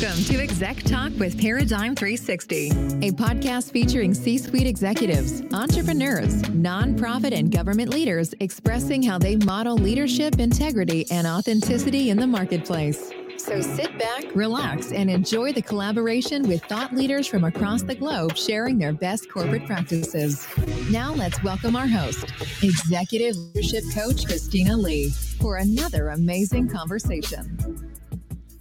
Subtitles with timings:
[0.00, 7.32] Welcome to Exec Talk with Paradigm 360, a podcast featuring C suite executives, entrepreneurs, nonprofit,
[7.32, 13.12] and government leaders expressing how they model leadership, integrity, and authenticity in the marketplace.
[13.36, 18.36] So sit back, relax, and enjoy the collaboration with thought leaders from across the globe
[18.36, 20.48] sharing their best corporate practices.
[20.90, 22.32] Now let's welcome our host,
[22.64, 27.93] Executive Leadership Coach Christina Lee, for another amazing conversation.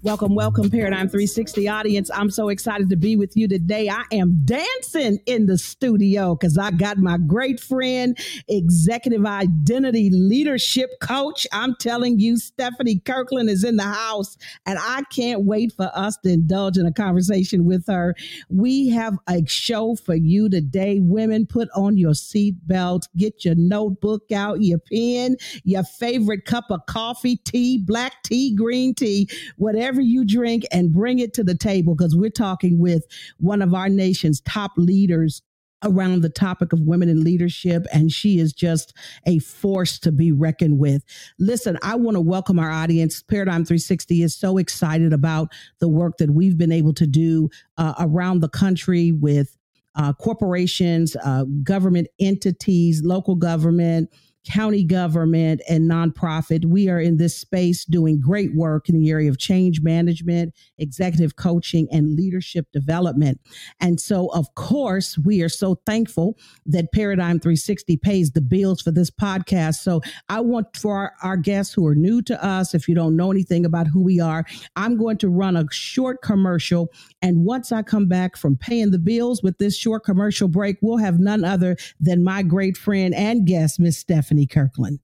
[0.03, 2.11] Welcome, welcome, Paradigm 360 audience.
[2.13, 3.87] I'm so excited to be with you today.
[3.87, 8.17] I am dancing in the studio because I got my great friend,
[8.49, 11.47] executive identity leadership coach.
[11.53, 14.35] I'm telling you, Stephanie Kirkland is in the house,
[14.65, 18.13] and I can't wait for us to indulge in a conversation with her.
[18.49, 20.99] We have a show for you today.
[20.99, 26.81] Women, put on your seatbelt, get your notebook out, your pen, your favorite cup of
[26.87, 31.53] coffee, tea, black tea, green tea, whatever whatever you drink and bring it to the
[31.53, 33.05] table because we're talking with
[33.37, 35.43] one of our nation's top leaders
[35.83, 38.91] around the topic of women in leadership, and she is just
[39.27, 41.03] a force to be reckoned with.
[41.37, 43.21] Listen, I want to welcome our audience.
[43.21, 47.93] Paradigm 360 is so excited about the work that we've been able to do uh,
[47.99, 49.55] around the country with
[49.93, 54.09] uh, corporations, uh, government entities, local government
[54.43, 56.65] county government and nonprofit.
[56.65, 61.35] We are in this space doing great work in the area of change management, executive
[61.35, 63.39] coaching, and leadership development.
[63.79, 68.91] And so, of course, we are so thankful that Paradigm 360 pays the bills for
[68.91, 69.75] this podcast.
[69.75, 73.15] So, I want for our, our guests who are new to us, if you don't
[73.15, 76.91] know anything about who we are, I'm going to run a short commercial.
[77.21, 80.97] And once I come back from paying the bills with this short commercial break, we'll
[80.97, 84.32] have none other than my great friend and guest, Miss Stephanie.
[84.51, 84.99] Kirkland.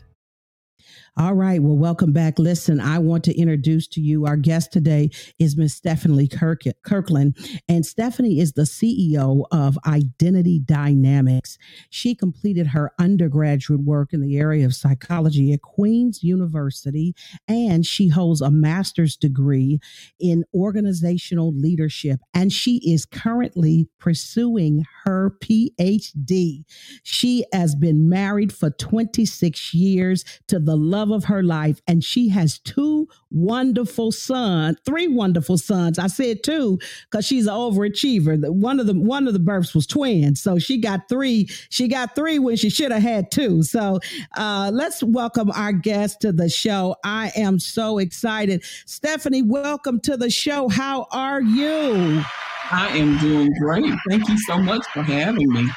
[1.20, 1.62] All right.
[1.62, 2.40] Well, welcome back.
[2.40, 7.36] Listen, I want to introduce to you our guest today is Miss Stephanie Kirk- Kirkland.
[7.68, 11.58] And Stephanie is the CEO of Identity Dynamics.
[11.90, 17.14] She completed her undergraduate work in the area of psychology at Queen's University,
[17.50, 19.82] and she holds a master's degree
[20.22, 22.22] in organizational leadership.
[22.34, 26.64] And she is currently pursuing her PhD.
[27.04, 31.82] She has been married for 26 years to the love love of her life.
[31.88, 36.00] And she has two wonderful sons, three wonderful sons.
[36.00, 38.50] I said two because she's an overachiever.
[38.50, 40.42] One of the one of the births was twins.
[40.42, 41.48] So she got three.
[41.70, 43.64] She got three when she should have had two.
[43.64, 44.00] So
[44.36, 46.96] uh, let's welcome our guest to the show.
[47.04, 48.64] I am so excited.
[48.86, 50.70] Stephanie, welcome to the show.
[50.70, 52.24] How are you?
[52.72, 53.94] I am doing great.
[54.10, 55.68] Thank you so much for having me.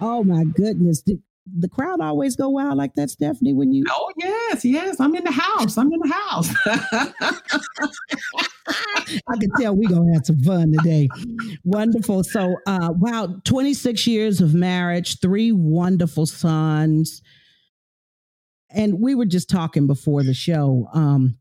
[0.00, 1.02] Oh my goodness
[1.58, 5.00] the crowd always go wild like that, Stephanie, when you Oh yes, yes.
[5.00, 5.76] I'm in the house.
[5.78, 6.50] I'm in the house.
[9.28, 11.08] I can tell we're gonna have some fun today.
[11.64, 12.24] Wonderful.
[12.24, 17.22] So uh wow, 26 years of marriage, three wonderful sons.
[18.70, 20.88] And we were just talking before the show.
[20.92, 21.38] Um,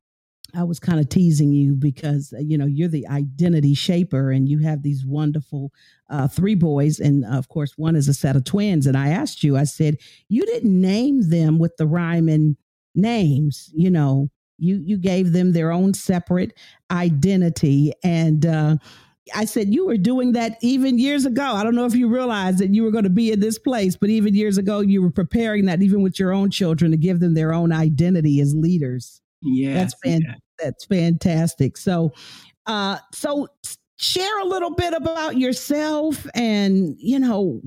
[0.56, 4.48] I was kind of teasing you because uh, you know you're the identity shaper, and
[4.48, 5.72] you have these wonderful
[6.10, 8.88] uh, three boys, and uh, of course one is a set of twins.
[8.88, 9.98] And I asked you, I said,
[10.30, 12.58] you didn't name them with the rhyming
[12.94, 14.30] names, you know.
[14.58, 16.58] You you gave them their own separate
[16.90, 18.78] identity, and uh,
[19.34, 21.44] I said you were doing that even years ago.
[21.44, 23.96] I don't know if you realized that you were going to be in this place,
[23.96, 27.20] but even years ago, you were preparing that even with your own children to give
[27.20, 29.22] them their own identity as leaders.
[29.42, 30.36] Yeah, that's fan- yeah.
[30.60, 31.78] That's fantastic.
[31.78, 32.14] So,
[32.66, 33.48] uh, so
[33.98, 37.62] share a little bit about yourself and you know,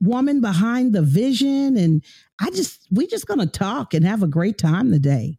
[0.00, 1.76] woman behind the vision.
[1.76, 2.04] And
[2.40, 5.38] I just we just gonna talk and have a great time today.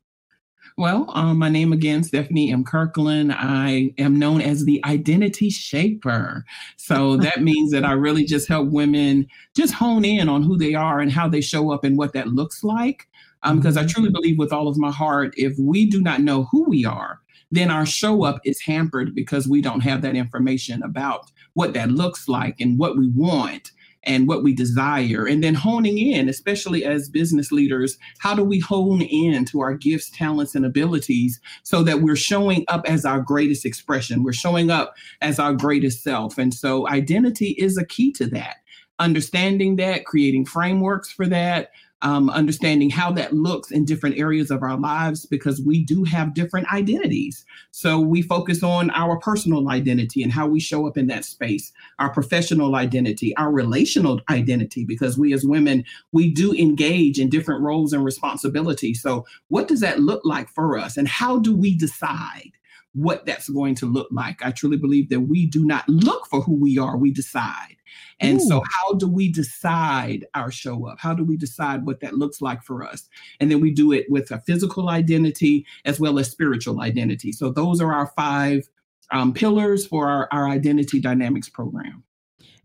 [0.80, 2.64] Well, um, my name again, Stephanie M.
[2.64, 3.34] Kirkland.
[3.34, 6.46] I am known as the identity shaper.
[6.78, 9.28] So that means that I really just help women
[9.58, 12.30] just hone in on who they are and how they show up and what that
[12.30, 13.09] looks like
[13.44, 16.48] um, because I truly believe with all of my heart, if we do not know
[16.52, 17.20] who we are,
[17.52, 21.90] then our show up is hampered because we don't have that information about what that
[21.90, 23.72] looks like and what we want.
[24.04, 25.26] and what we desire.
[25.28, 29.74] And then honing in, especially as business leaders, how do we hone in to our
[29.74, 34.24] gifts, talents, and abilities so that we're showing up as our greatest expression?
[34.24, 36.38] We're showing up as our greatest self.
[36.38, 38.58] And so identity is a key to that.
[39.00, 44.64] Understanding that, creating frameworks for that, um, understanding how that looks in different areas of
[44.64, 47.46] our lives because we do have different identities.
[47.72, 51.74] So we focus on our personal identity and how we show up in that space,
[52.00, 57.62] our professional identity, our relational identity, because we as women, we do engage in different
[57.62, 59.02] roles and responsibilities.
[59.02, 60.96] So, what does that look like for us?
[60.96, 62.52] And how do we decide?
[62.94, 64.44] What that's going to look like.
[64.44, 67.76] I truly believe that we do not look for who we are, we decide.
[68.20, 68.48] And Ooh.
[68.48, 71.00] so, how do we decide our show up?
[71.00, 73.10] How do we decide what that looks like for us?
[73.40, 77.32] And then we do it with a physical identity as well as spiritual identity.
[77.32, 78.70] So, those are our five
[79.12, 82.04] um, pillars for our, our identity dynamics program.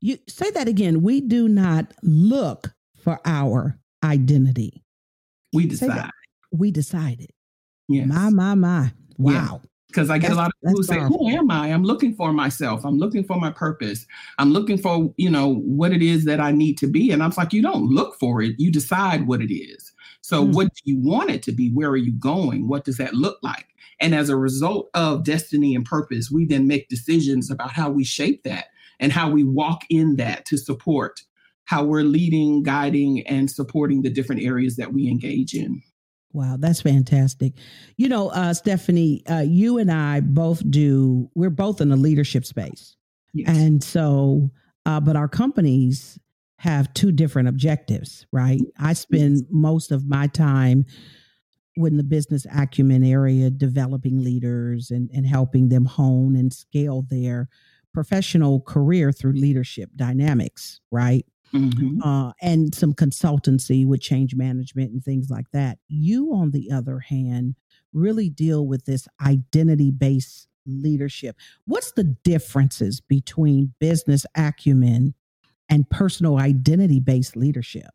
[0.00, 1.02] You say that again.
[1.02, 4.82] We do not look for our identity.
[5.52, 6.10] We decide.
[6.52, 7.30] We decided.
[7.88, 8.08] Yes.
[8.08, 8.92] My, my, my.
[9.16, 9.60] Wow
[9.94, 12.14] because I get that's, a lot of people who say, "Who am I?" I'm looking
[12.14, 12.84] for myself.
[12.84, 14.06] I'm looking for my purpose.
[14.38, 17.10] I'm looking for you know what it is that I need to be.
[17.12, 18.56] And I'm like, you don't look for it.
[18.58, 19.92] You decide what it is.
[20.20, 20.52] So, mm.
[20.54, 21.70] what do you want it to be?
[21.70, 22.68] Where are you going?
[22.68, 23.66] What does that look like?
[24.00, 28.04] And as a result of destiny and purpose, we then make decisions about how we
[28.04, 28.66] shape that
[28.98, 31.22] and how we walk in that to support
[31.66, 35.82] how we're leading, guiding, and supporting the different areas that we engage in.
[36.34, 37.52] Wow, that's fantastic.
[37.96, 42.44] You know, uh, Stephanie, uh, you and I both do, we're both in the leadership
[42.44, 42.96] space.
[43.32, 43.56] Yes.
[43.56, 44.50] And so,
[44.84, 46.18] uh, but our companies
[46.58, 48.60] have two different objectives, right?
[48.78, 49.46] I spend yes.
[49.50, 50.86] most of my time
[51.76, 57.48] in the business acumen area developing leaders and, and helping them hone and scale their
[57.92, 61.24] professional career through leadership dynamics, right?
[61.54, 62.02] Mm-hmm.
[62.02, 65.78] uh, and some consultancy with change management and things like that.
[65.88, 67.54] You, on the other hand,
[67.92, 71.36] really deal with this identity based leadership.
[71.66, 75.14] What's the differences between business acumen
[75.68, 77.90] and personal identity based leadership?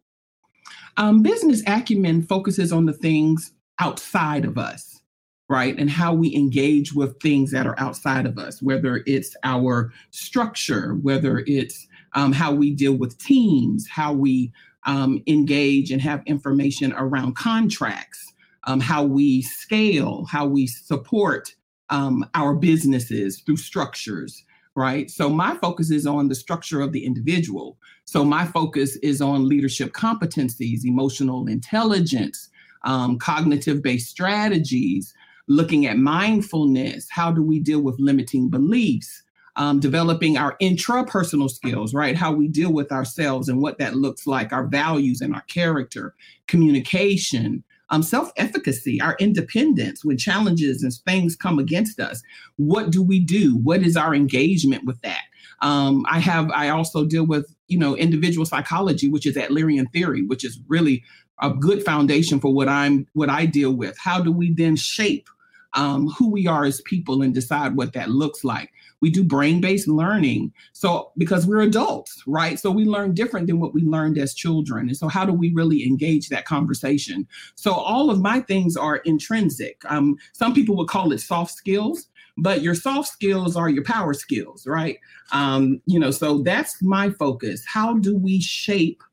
[0.97, 5.01] Um, business acumen focuses on the things outside of us,
[5.47, 5.77] right?
[5.77, 10.93] And how we engage with things that are outside of us, whether it's our structure,
[10.95, 14.51] whether it's um, how we deal with teams, how we
[14.85, 18.33] um, engage and have information around contracts,
[18.65, 21.55] um, how we scale, how we support
[21.89, 24.43] um, our businesses through structures,
[24.75, 25.09] right?
[25.09, 27.77] So my focus is on the structure of the individual.
[28.05, 32.49] So my focus is on leadership competencies, emotional intelligence,
[32.83, 35.13] um, cognitive based strategies,
[35.47, 37.07] looking at mindfulness.
[37.09, 39.23] How do we deal with limiting beliefs?
[39.59, 42.15] Um, developing our intrapersonal skills, right?
[42.15, 46.15] How we deal with ourselves and what that looks like, our values and our character,
[46.47, 52.23] communication, um, self efficacy, our independence when challenges and things come against us.
[52.55, 53.57] What do we do?
[53.57, 55.23] What is our engagement with that?
[55.61, 60.25] Um, I have, I also deal with, you know, individual psychology, which is Adlerian theory,
[60.25, 61.03] which is really
[61.41, 63.97] a good foundation for what I'm, what I deal with.
[63.97, 65.27] How do we then shape
[65.73, 68.71] um, who we are as people and decide what that looks like.
[69.01, 70.53] We do brain based learning.
[70.73, 72.59] So, because we're adults, right?
[72.59, 74.87] So, we learn different than what we learned as children.
[74.87, 77.27] And so, how do we really engage that conversation?
[77.55, 79.81] So, all of my things are intrinsic.
[79.85, 82.07] Um, some people would call it soft skills
[82.41, 84.97] but your soft skills are your power skills right
[85.33, 89.03] um, you know so that's my focus how do we shape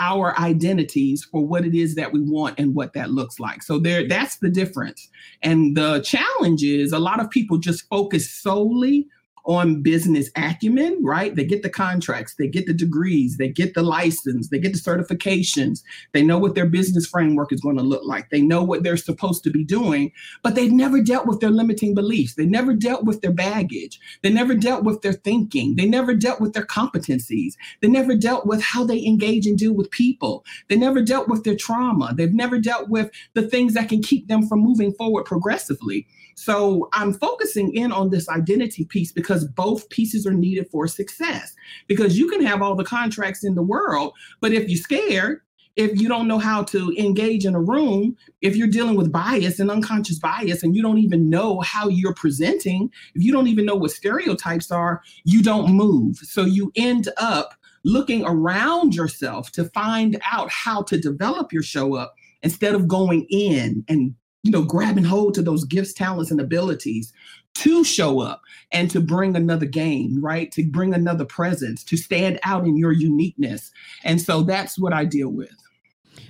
[0.00, 3.62] our identities for what it is that we want and what that looks like.
[3.62, 5.08] So there that's the difference.
[5.42, 9.06] And the challenge is a lot of people just focus solely
[9.44, 11.34] on business acumen, right?
[11.34, 14.78] They get the contracts, they get the degrees, they get the license, they get the
[14.78, 15.82] certifications,
[16.12, 18.96] they know what their business framework is going to look like, they know what they're
[18.96, 22.34] supposed to be doing, but they've never dealt with their limiting beliefs.
[22.34, 23.98] They never dealt with their baggage.
[24.22, 25.76] They never dealt with their thinking.
[25.76, 27.54] They never dealt with their competencies.
[27.80, 30.44] They never dealt with how they engage and deal with people.
[30.68, 32.12] They never dealt with their trauma.
[32.14, 36.06] They've never dealt with the things that can keep them from moving forward progressively.
[36.36, 41.54] So I'm focusing in on this identity piece because both pieces are needed for success.
[41.86, 45.40] Because you can have all the contracts in the world, but if you're scared,
[45.76, 49.60] if you don't know how to engage in a room, if you're dealing with bias
[49.60, 53.64] and unconscious bias and you don't even know how you're presenting, if you don't even
[53.64, 56.16] know what stereotypes are, you don't move.
[56.16, 61.94] So you end up looking around yourself to find out how to develop your show
[61.94, 66.40] up instead of going in and you know, grabbing hold to those gifts, talents, and
[66.40, 67.12] abilities
[67.54, 68.42] to show up
[68.72, 70.50] and to bring another game, right?
[70.52, 73.70] To bring another presence, to stand out in your uniqueness.
[74.04, 75.54] And so that's what I deal with.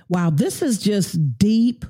[0.08, 1.84] Wow, this is just deep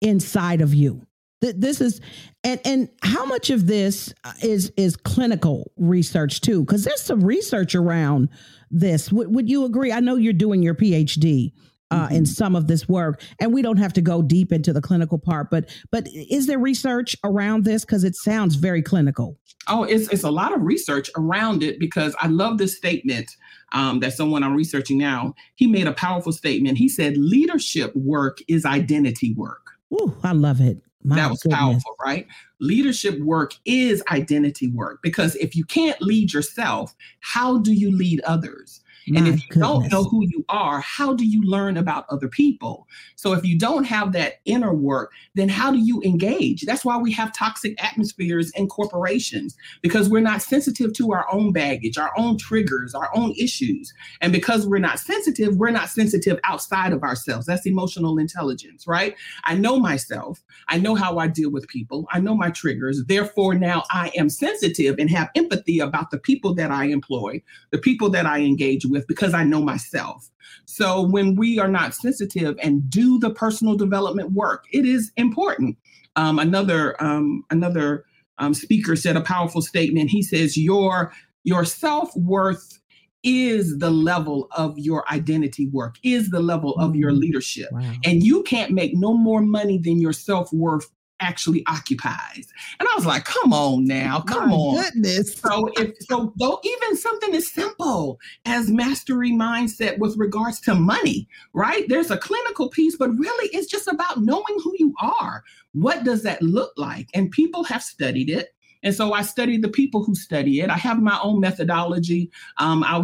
[0.00, 1.06] inside of you.
[1.40, 2.00] This is
[2.44, 6.60] and and how much of this uh, is is clinical research too?
[6.60, 8.28] Because there's some research around
[8.70, 9.10] this.
[9.10, 9.90] Would, would you agree?
[9.90, 11.50] I know you're doing your PhD
[11.92, 12.14] uh, mm-hmm.
[12.14, 15.18] in some of this work, and we don't have to go deep into the clinical
[15.18, 15.50] part.
[15.50, 17.84] But but is there research around this?
[17.84, 19.38] Because it sounds very clinical.
[19.68, 23.36] Oh, it's it's a lot of research around it because I love this statement
[23.72, 25.34] um, that someone I'm researching now.
[25.54, 26.78] He made a powerful statement.
[26.78, 30.78] He said, "Leadership work is identity work." Ooh, I love it.
[31.04, 31.58] My that was goodness.
[31.58, 32.26] powerful, right?
[32.60, 38.20] Leadership work is identity work because if you can't lead yourself, how do you lead
[38.20, 38.81] others?
[39.08, 39.68] My and if you goodness.
[39.68, 42.86] don't know who you are, how do you learn about other people?
[43.16, 46.62] So if you don't have that inner work, then how do you engage?
[46.62, 51.52] That's why we have toxic atmospheres in corporations because we're not sensitive to our own
[51.52, 53.92] baggage, our own triggers, our own issues.
[54.20, 57.46] And because we're not sensitive, we're not sensitive outside of ourselves.
[57.46, 59.16] That's emotional intelligence, right?
[59.44, 60.42] I know myself.
[60.68, 62.06] I know how I deal with people.
[62.12, 63.02] I know my triggers.
[63.06, 67.78] Therefore, now I am sensitive and have empathy about the people that I employ, the
[67.78, 70.30] people that I engage with because I know myself.
[70.64, 75.76] So when we are not sensitive and do the personal development work, it is important.
[76.16, 78.04] Um, another um, another
[78.38, 80.10] um, speaker said a powerful statement.
[80.10, 81.12] He says your
[81.44, 82.78] your self worth
[83.22, 87.20] is the level of your identity work, is the level of your mm-hmm.
[87.20, 87.70] leadership.
[87.72, 87.92] Wow.
[88.04, 90.90] And you can't make no more money than your self worth
[91.22, 92.52] actually occupies.
[92.78, 94.82] And I was like, come on now, come My on.
[94.82, 95.34] Goodness.
[95.36, 101.28] So if so though even something as simple as mastery mindset with regards to money,
[101.54, 101.88] right?
[101.88, 105.44] There's a clinical piece, but really it's just about knowing who you are.
[105.72, 107.08] What does that look like?
[107.14, 108.54] And people have studied it.
[108.82, 110.70] And so I study the people who study it.
[110.70, 112.30] I have my own methodology.
[112.58, 113.02] Um, I,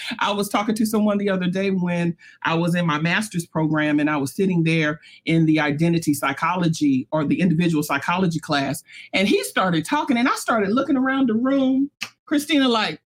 [0.20, 4.00] I was talking to someone the other day when I was in my master's program
[4.00, 8.82] and I was sitting there in the identity psychology or the individual psychology class.
[9.12, 11.90] And he started talking and I started looking around the room.
[12.24, 13.00] Christina, like,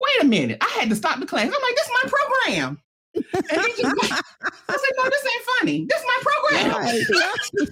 [0.00, 0.58] wait a minute.
[0.60, 1.46] I had to stop the class.
[1.46, 2.80] I'm like, this is my program.
[3.14, 5.86] and he just, I said, no, this ain't funny.
[5.88, 6.82] This is my program.
[6.82, 7.02] Right.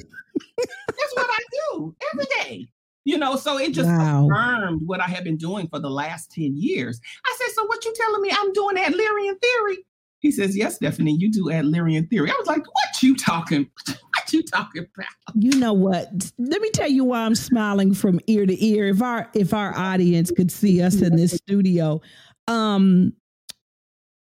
[0.59, 1.39] That's what I
[1.73, 2.69] do every day.
[3.05, 4.29] You know, so it just wow.
[4.29, 7.01] confirmed what I have been doing for the last 10 years.
[7.27, 9.79] I said, So what you telling me I'm doing Adlerian theory?
[10.21, 12.31] He says, Yes, Stephanie, you do Adlerian theory.
[12.31, 13.71] I was like, What you talking?
[14.21, 15.09] What you talking about?
[15.35, 16.09] You know what?
[16.39, 18.87] Let me tell you why I'm smiling from ear to ear.
[18.89, 22.01] If our if our audience could see us in this studio.
[22.47, 23.15] Um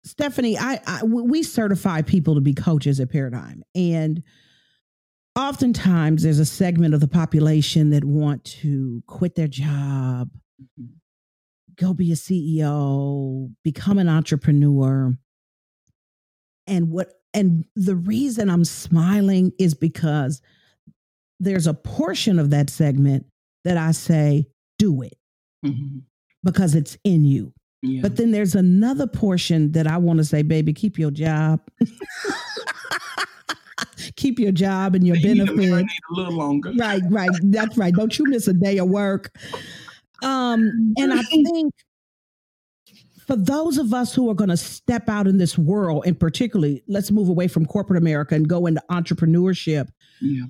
[0.05, 3.63] Stephanie, I, I we certify people to be coaches at Paradigm.
[3.75, 4.23] And
[5.37, 10.29] oftentimes there's a segment of the population that want to quit their job,
[11.75, 15.15] go be a CEO, become an entrepreneur.
[16.65, 20.41] And what and the reason I'm smiling is because
[21.39, 23.27] there's a portion of that segment
[23.63, 24.47] that I say,
[24.79, 25.17] do it
[25.63, 25.99] mm-hmm.
[26.43, 27.53] because it's in you.
[27.83, 28.01] Yeah.
[28.01, 31.61] But then there's another portion that I want to say, baby, keep your job.
[34.27, 35.93] keep your job and your benefits.
[36.11, 36.73] A little longer.
[36.77, 37.29] Right, right.
[37.43, 37.93] That's right.
[37.93, 39.35] Don't you miss a day of work.
[40.23, 41.73] Um, and I think
[43.25, 46.83] for those of us who are going to step out in this world, and particularly
[46.87, 49.89] let's move away from corporate America and go into entrepreneurship.
[50.21, 50.45] Yeah.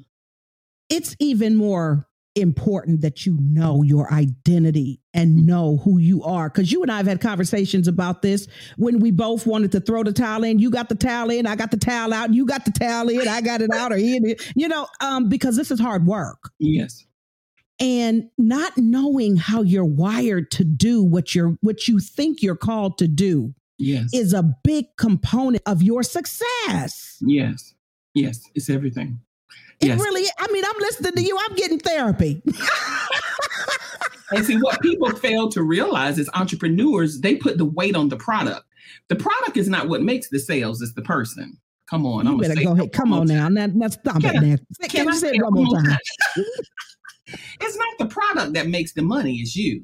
[0.89, 2.07] It's even more
[2.37, 6.49] important that you know your identity and know who you are.
[6.49, 10.03] Because you and I have had conversations about this when we both wanted to throw
[10.03, 10.59] the towel in.
[10.59, 12.33] You got the towel in, I got the towel out.
[12.33, 14.51] You got the towel in, I got it out or in it.
[14.55, 16.51] You know, um, because this is hard work.
[16.59, 17.05] Yes.
[17.79, 22.97] And not knowing how you're wired to do what you're what you think you're called
[22.97, 24.09] to do yes.
[24.13, 27.17] is a big component of your success.
[27.21, 27.73] Yes.
[28.13, 28.39] Yes.
[28.55, 29.19] It's everything.
[29.79, 29.99] It yes.
[29.99, 32.41] really, I mean, I'm listening to you, I'm getting therapy.
[34.31, 38.17] and see, what people fail to realize is entrepreneurs, they put the weight on the
[38.17, 38.65] product.
[39.09, 41.57] The product is not what makes the sales, it's the person.
[41.89, 42.25] Come on.
[42.25, 42.91] You I'm better go ahead.
[42.91, 43.47] Come on now.
[43.47, 44.57] Now, now stop can it now.
[44.81, 45.97] Can, can I say it one more time?
[47.61, 49.83] it's not the product that makes the money, it's you.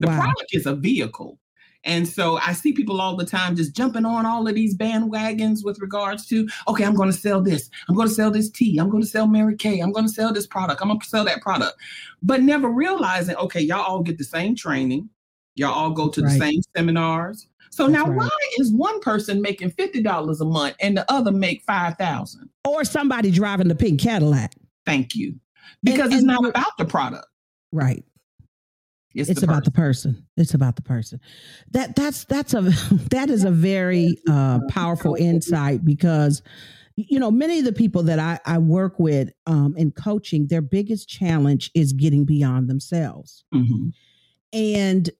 [0.00, 0.20] The wow.
[0.20, 1.38] product is a vehicle.
[1.84, 5.64] And so I see people all the time just jumping on all of these bandwagons
[5.64, 7.70] with regards to, okay, I'm going to sell this.
[7.88, 8.78] I'm going to sell this tea.
[8.78, 9.80] I'm going to sell Mary Kay.
[9.80, 10.80] I'm going to sell this product.
[10.80, 11.76] I'm going to sell that product.
[12.22, 15.08] But never realizing, okay, y'all all get the same training.
[15.54, 16.32] Y'all all go to right.
[16.32, 17.48] the same seminars.
[17.70, 18.16] So That's now right.
[18.16, 23.30] why is one person making $50 a month and the other make 5000 Or somebody
[23.30, 24.54] driving the pink Cadillac.
[24.86, 25.34] Thank you.
[25.82, 27.26] Because and, it's not about the product.
[27.72, 28.04] Right.
[29.14, 30.26] It's, It's, the about the person.
[30.36, 31.20] It's about the person.
[31.70, 32.60] That that's that's a
[33.10, 36.42] that is a very uh, powerful insight because
[36.96, 40.62] you know many of the people that I, I work with um, in coaching, their
[40.62, 43.44] biggest challenge is getting beyond themselves.
[43.54, 43.92] Mhm.
[44.52, 45.10] And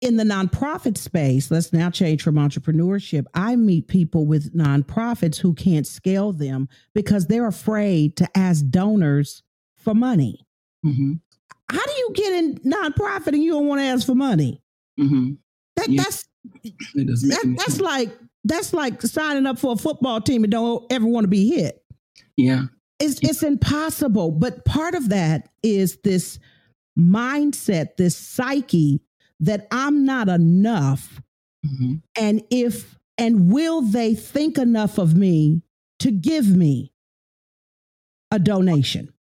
[0.00, 3.26] in the nonprofit space, let's now change from entrepreneurship.
[3.34, 9.42] I meet people with nonprofits who can't scale them because they're afraid to ask donors
[9.76, 10.46] for money.
[10.84, 11.20] Mhm.
[11.70, 14.62] How do you get in nonprofit and you don't want to ask for money?
[14.98, 15.38] Mhm.
[15.76, 16.02] That, Yeah.
[16.02, 16.24] That's
[16.94, 20.50] It doesn't make that, that's like that's like signing up for a football team and
[20.50, 21.84] don't ever want to be hit.
[22.36, 22.66] yeah.
[22.98, 24.30] It's it's impossible.
[24.32, 26.38] But part of that is this
[26.98, 29.00] mindset, this psyche
[29.40, 31.22] that I'm not enough.
[31.66, 32.02] Mhm.
[32.16, 35.62] And if and will they think enough of me
[36.00, 36.92] to give me
[38.30, 39.12] a donation?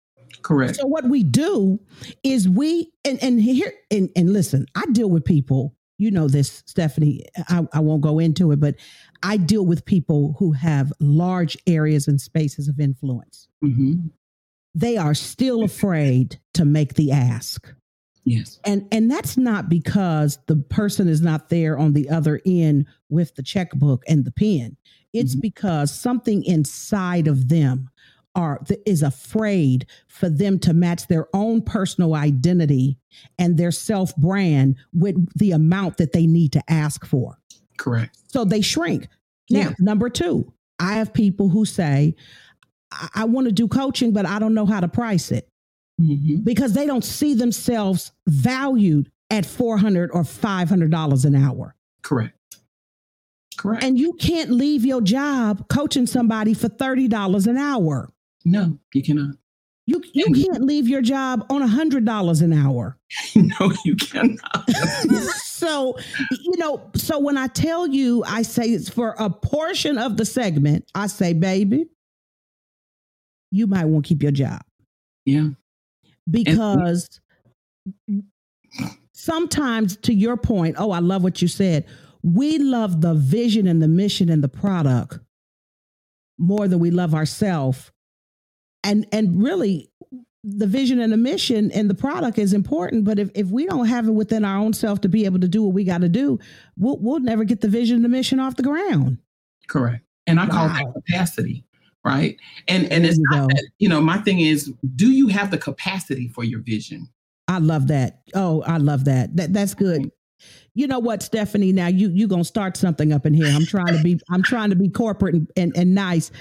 [0.41, 0.75] Correct.
[0.77, 1.79] So what we do
[2.23, 5.75] is we and and here and and listen, I deal with people.
[5.97, 7.25] You know this, Stephanie.
[7.49, 8.75] I, I won't go into it, but
[9.21, 13.47] I deal with people who have large areas and spaces of influence.
[13.63, 14.11] Mhm.
[14.73, 17.73] They are still afraid to make the ask.
[18.23, 18.59] Yes.
[18.63, 23.35] And and that's not because the person is not there on the other end with
[23.35, 24.77] the checkbook and the pen.
[25.11, 25.41] It's Mhm.
[25.41, 27.89] because something inside of them
[28.35, 32.97] are is afraid for them to match their own personal identity
[33.37, 37.37] and their self brand with the amount that they need to ask for.
[37.77, 38.17] Correct.
[38.27, 39.07] So they shrink.
[39.49, 39.73] Now, Yeah.
[39.79, 42.15] number two, I have people who say,
[42.91, 45.49] I, I want to do coaching, but I don't know how to price it
[45.99, 46.43] Mhm.
[46.43, 51.75] because they don't see themselves valued at 400 or $500 an hour.
[52.03, 52.35] Correct.
[53.57, 53.83] Correct.
[53.83, 58.09] And you can't leave your job coaching somebody for $30 an hour.
[58.51, 59.35] No, you cannot.
[59.85, 62.97] You, you can't leave your job on a $100 an hour.
[63.35, 64.69] no, you cannot.
[65.45, 65.97] so,
[66.29, 70.25] you know, so when I tell you, I say it's for a portion of the
[70.25, 71.87] segment, I say, baby,
[73.51, 74.61] you might want to keep your job.
[75.25, 75.49] yeah.
[76.29, 77.19] because
[79.13, 81.85] sometimes to your point oh i love what you said
[82.23, 85.19] we love the vision and the mission and the product
[86.37, 87.91] more than we love ourselves
[88.83, 89.89] and and really
[90.43, 93.87] the vision and the mission and the product is important but if, if we don't
[93.87, 96.09] have it within our own self to be able to do what we got to
[96.09, 96.39] do
[96.77, 99.17] we'll, we'll never get the vision and the mission off the ground
[99.69, 100.03] Correct.
[100.27, 100.73] And I call Wow.
[100.73, 101.63] that capacity,
[102.03, 102.37] right?
[102.67, 105.57] And and it's you not that, you know, my thing is, do you have the
[105.57, 107.07] capacity for your vision?
[107.47, 108.21] I love that.
[108.35, 109.35] Oh, I love that.
[109.37, 110.11] That that's good.
[110.75, 111.71] You know what, Stephanie?
[111.71, 113.51] Now you you gonna start something up in here.
[113.51, 116.31] I'm trying to be I'm trying to be corporate and, and, and nice.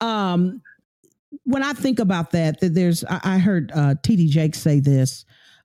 [0.00, 0.62] Um,
[1.46, 5.24] when I think about that, that there's I, I heard uh, TD Jake say this.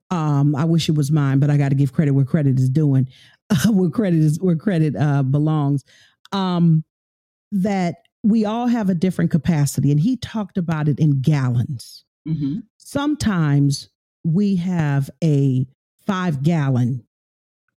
[0.10, 2.70] Um, I wish it was mine, but I got to give credit where credit is
[2.70, 3.08] doing,
[3.70, 5.84] where credit is where credit uh, belongs.
[6.32, 6.84] Um,
[7.52, 12.60] that we all have a different capacity, and he talked about it in gallons Mm-hmm.
[12.78, 13.90] sometimes
[14.24, 15.66] we have a
[16.06, 17.04] five gallon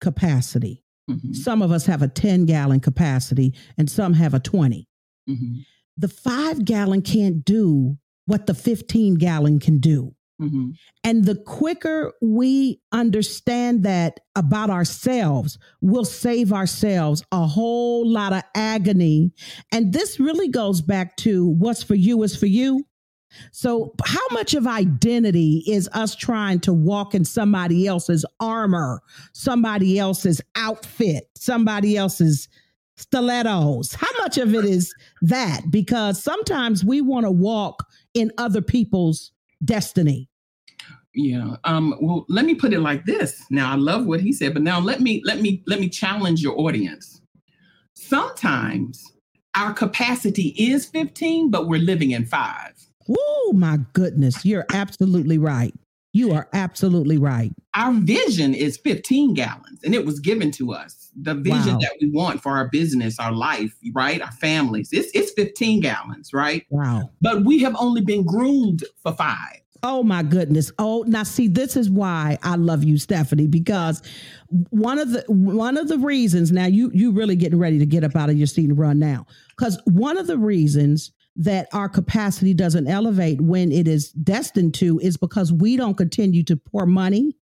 [0.03, 0.85] capacity.
[1.11, 1.33] Mm-hmm.
[1.33, 4.87] Some of us have a 10 gallon capacity and some have a 20.
[5.29, 5.61] Mm-hmm.
[5.97, 10.15] The five gallon can't do what the 15 gallon can do.
[10.41, 10.71] Mm-hmm.
[11.05, 18.43] And the quicker we understand that about ourselves, we'll save ourselves a whole lot of
[18.55, 19.33] agony.
[19.71, 22.85] And this really goes back to what's for you is for you.
[23.53, 29.03] So, how much of identity is us trying to walk in somebody else's armor,
[29.33, 32.49] somebody else's outfit, somebody else's
[32.97, 33.95] stilettos?
[33.95, 35.63] How much of it is that?
[35.71, 39.33] Because sometimes we want to walk in other people's
[39.65, 40.29] destiny.
[41.15, 41.57] Yeah.
[41.65, 43.45] Um, well, let me put it like this.
[43.51, 46.43] Now I love what he said, but now let me let me let me challenge
[46.43, 47.21] your audience.
[47.95, 49.13] Sometimes
[49.55, 52.73] our capacity is 15, but we're living in five.
[53.09, 55.75] Oh my goodness, you're absolutely right.
[56.15, 57.51] You are absolutely right.
[57.75, 61.11] Our vision is 15 gallons and it was given to us.
[61.21, 61.79] The vision Wow.
[61.81, 64.23] that we want for our business, our life, right?
[64.23, 64.91] Our families.
[64.93, 66.65] It's it's 15 gallons, right?
[66.71, 67.11] Wow.
[67.21, 69.59] But we have only been groomed for five.
[69.83, 70.71] Oh my goodness.
[70.79, 74.01] Oh, now see, this is why I love you, Stephanie, because
[74.71, 78.05] one of the one of the reasons now you you really getting ready to get
[78.05, 79.27] up out of your seat and run now.
[79.57, 84.99] Because one of the reasons that our capacity doesn't elevate when it is destined to
[85.01, 87.37] is because we don't continue to pour money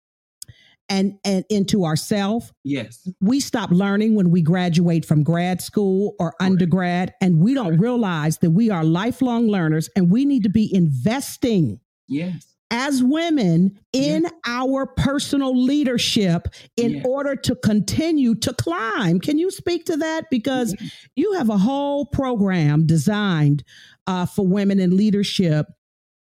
[0.89, 3.07] and and into ourselves Yes.
[3.21, 8.39] we stop learning when we graduate from grad school or undergrad and we don't realize
[8.39, 12.50] that we are lifelong learners and we need to be investing Yes.
[12.71, 19.19] As women in our personal leadership in order to continue to climb.
[19.19, 20.29] Can you speak to that?
[20.31, 20.73] Because
[21.15, 23.63] you have a whole program designed
[24.07, 25.67] uh, for women in leadership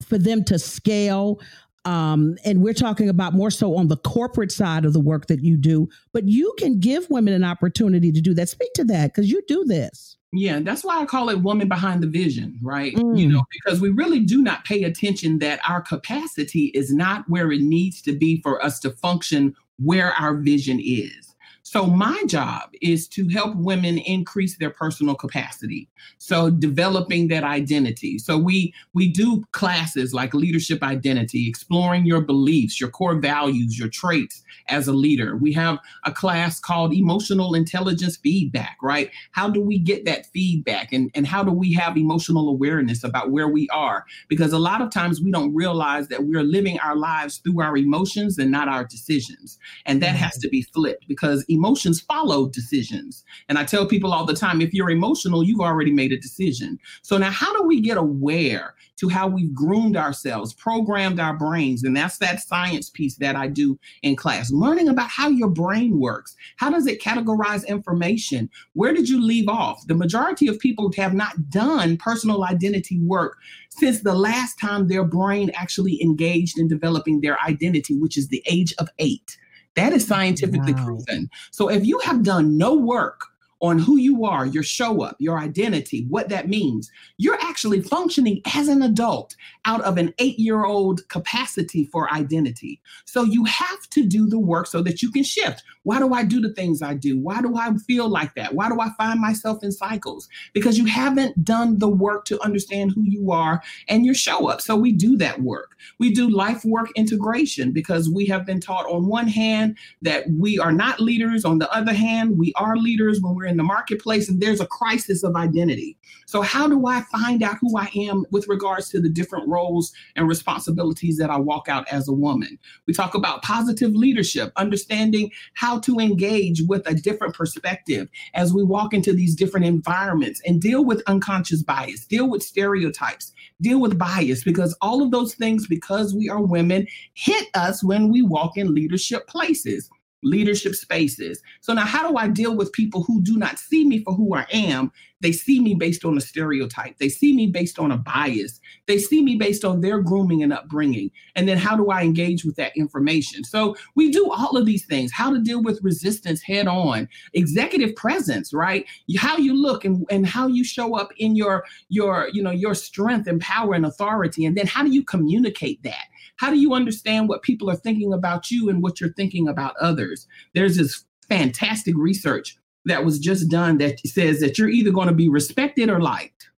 [0.03, 1.39] for them to scale.
[1.85, 5.41] Um, and we're talking about more so on the corporate side of the work that
[5.43, 8.49] you do, but you can give women an opportunity to do that.
[8.49, 10.17] Speak to that because you do this.
[10.35, 12.95] Yeah, that's why I call it woman behind the vision, right?
[12.95, 13.17] Mm.
[13.17, 17.51] You know, because we really do not pay attention that our capacity is not where
[17.51, 21.32] it needs to be for us to function where our vision is.
[21.73, 25.89] So, my job is to help women increase their personal capacity.
[26.19, 28.19] So, developing that identity.
[28.19, 33.87] So, we we do classes like leadership identity, exploring your beliefs, your core values, your
[33.87, 35.35] traits as a leader.
[35.35, 39.09] We have a class called emotional intelligence feedback, right?
[39.31, 43.31] How do we get that feedback and, and how do we have emotional awareness about
[43.31, 44.05] where we are?
[44.27, 47.75] Because a lot of times we don't realize that we're living our lives through our
[47.75, 49.57] emotions and not our decisions.
[49.87, 50.17] And that mm-hmm.
[50.17, 53.23] has to be flipped because emotions emotions follow decisions.
[53.47, 56.77] And I tell people all the time if you're emotional, you've already made a decision.
[57.03, 61.85] So now, how do we get aware to how we've groomed ourselves, programmed our brains?
[61.85, 65.99] And that's that science piece that I do in class, learning about how your brain
[65.99, 66.35] works.
[66.57, 68.49] How does it categorize information?
[68.73, 69.87] Where did you leave off?
[69.87, 73.37] The majority of people have not done personal identity work
[73.69, 78.43] since the last time their brain actually engaged in developing their identity, which is the
[78.47, 79.37] age of eight.
[79.75, 80.85] That is mm, scientifically wow.
[80.85, 81.29] proven.
[81.51, 83.33] So if you have done no work
[83.63, 86.91] on who you are, your show up, your identity, what that means.
[87.17, 92.81] You're actually functioning as an adult out of an eight year old capacity for identity.
[93.05, 95.63] So you have to do the work so that you can shift.
[95.83, 97.17] Why do I do the things I do?
[97.19, 98.53] Why do I feel like that?
[98.53, 100.29] Why do I find myself in cycles?
[100.53, 104.61] Because you haven't done the work to understand who you are and your show up.
[104.61, 105.75] So we do that work.
[105.99, 110.57] We do life work integration because we have been taught on one hand that we
[110.59, 114.29] are not leaders, on the other hand, we are leaders when we're in the marketplace
[114.29, 115.97] and there's a crisis of identity.
[116.25, 119.93] So, how do I find out who I am with regards to the different roles
[120.15, 122.57] and responsibilities that I walk out as a woman?
[122.87, 128.63] We talk about positive leadership, understanding how to engage with a different perspective as we
[128.63, 133.97] walk into these different environments and deal with unconscious bias, deal with stereotypes, deal with
[133.97, 138.57] bias, because all of those things, because we are women, hit us when we walk
[138.57, 139.89] in leadership places
[140.23, 141.41] leadership spaces.
[141.61, 144.35] So now, how do I deal with people who do not see me for who
[144.35, 144.91] I am?
[145.23, 146.97] They see me based on a stereotype.
[146.97, 148.59] They see me based on a bias.
[148.87, 151.11] They see me based on their grooming and upbringing.
[151.35, 153.45] And then how do I engage with that information?
[153.45, 155.13] So we do all of these things.
[155.13, 158.85] How to deal with resistance head on, executive presence, right?
[159.17, 162.75] How you look and, and how you show up in your your you know your
[162.75, 164.45] strength and power and authority.
[164.45, 166.07] And then how do you communicate that?
[166.37, 169.75] How do you understand what people are thinking about you and what you're thinking about
[169.79, 170.27] others?
[170.53, 175.13] There's this fantastic research that was just done that says that you're either going to
[175.13, 176.49] be respected or liked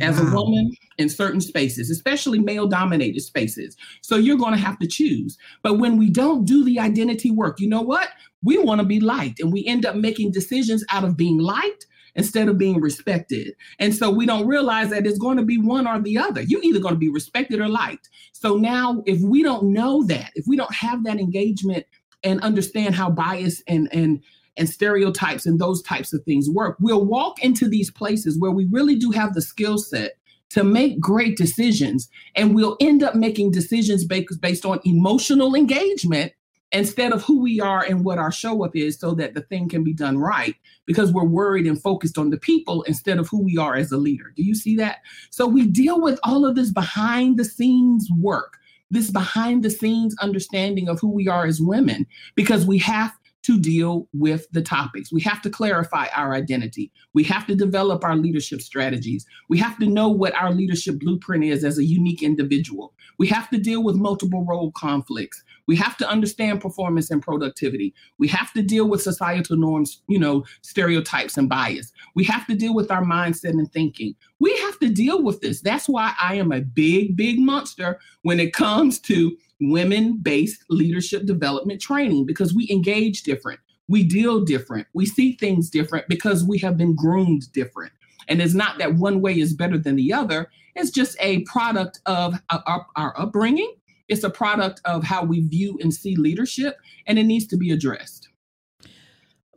[0.00, 0.28] as wow.
[0.28, 3.76] a woman in certain spaces, especially male dominated spaces.
[4.02, 5.38] So you're going to have to choose.
[5.62, 8.08] But when we don't do the identity work, you know what?
[8.42, 11.86] We want to be liked and we end up making decisions out of being liked
[12.16, 13.54] instead of being respected.
[13.78, 16.42] And so we don't realize that it's going to be one or the other.
[16.42, 18.08] You're either going to be respected or liked.
[18.32, 21.86] So now, if we don't know that, if we don't have that engagement
[22.24, 24.22] and understand how bias and and
[24.58, 28.66] and stereotypes and those types of things work, we'll walk into these places where we
[28.72, 30.12] really do have the skill set
[30.48, 32.08] to make great decisions.
[32.34, 36.32] And we'll end up making decisions based, based on emotional engagement
[36.72, 39.68] instead of who we are and what our show up is so that the thing
[39.68, 43.42] can be done right because we're worried and focused on the people instead of who
[43.42, 44.32] we are as a leader.
[44.36, 44.98] Do you see that?
[45.30, 48.54] So we deal with all of this behind the scenes work,
[48.90, 53.12] this behind the scenes understanding of who we are as women because we have
[53.46, 55.12] to deal with the topics.
[55.12, 56.90] We have to clarify our identity.
[57.14, 59.24] We have to develop our leadership strategies.
[59.48, 62.92] We have to know what our leadership blueprint is as a unique individual.
[63.18, 65.44] We have to deal with multiple role conflicts.
[65.66, 67.94] We have to understand performance and productivity.
[68.18, 71.92] We have to deal with societal norms, you know, stereotypes and bias.
[72.14, 74.14] We have to deal with our mindset and thinking.
[74.38, 75.60] We have to deal with this.
[75.60, 81.24] That's why I am a big, big monster when it comes to women based leadership
[81.26, 83.60] development training because we engage different.
[83.88, 84.86] We deal different.
[84.94, 87.92] We see things different because we have been groomed different.
[88.28, 90.50] And it's not that one way is better than the other.
[90.74, 93.72] It's just a product of our, our upbringing
[94.08, 97.70] it's a product of how we view and see leadership, and it needs to be
[97.70, 98.28] addressed.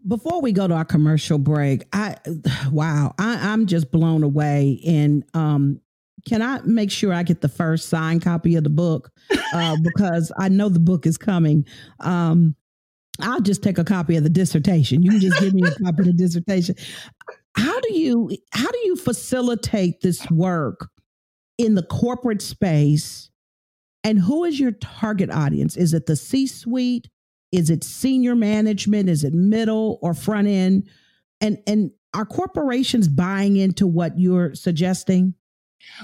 [0.07, 2.15] Before we go to our commercial break, I
[2.71, 5.81] wow, I, am just blown away And um,
[6.27, 9.11] can I make sure I get the first signed copy of the book
[9.53, 11.65] uh, because I know the book is coming.
[11.99, 12.55] Um,
[13.21, 15.03] I'll just take a copy of the dissertation.
[15.03, 16.75] You can just give me a copy of the dissertation.
[17.55, 20.89] How do you how do you facilitate this work
[21.57, 23.29] in the corporate space?
[24.03, 25.75] And who is your target audience?
[25.75, 27.09] Is it the C-suite?
[27.51, 29.09] Is it senior management?
[29.09, 30.87] Is it middle or front end?
[31.41, 35.33] And and are corporations buying into what you're suggesting?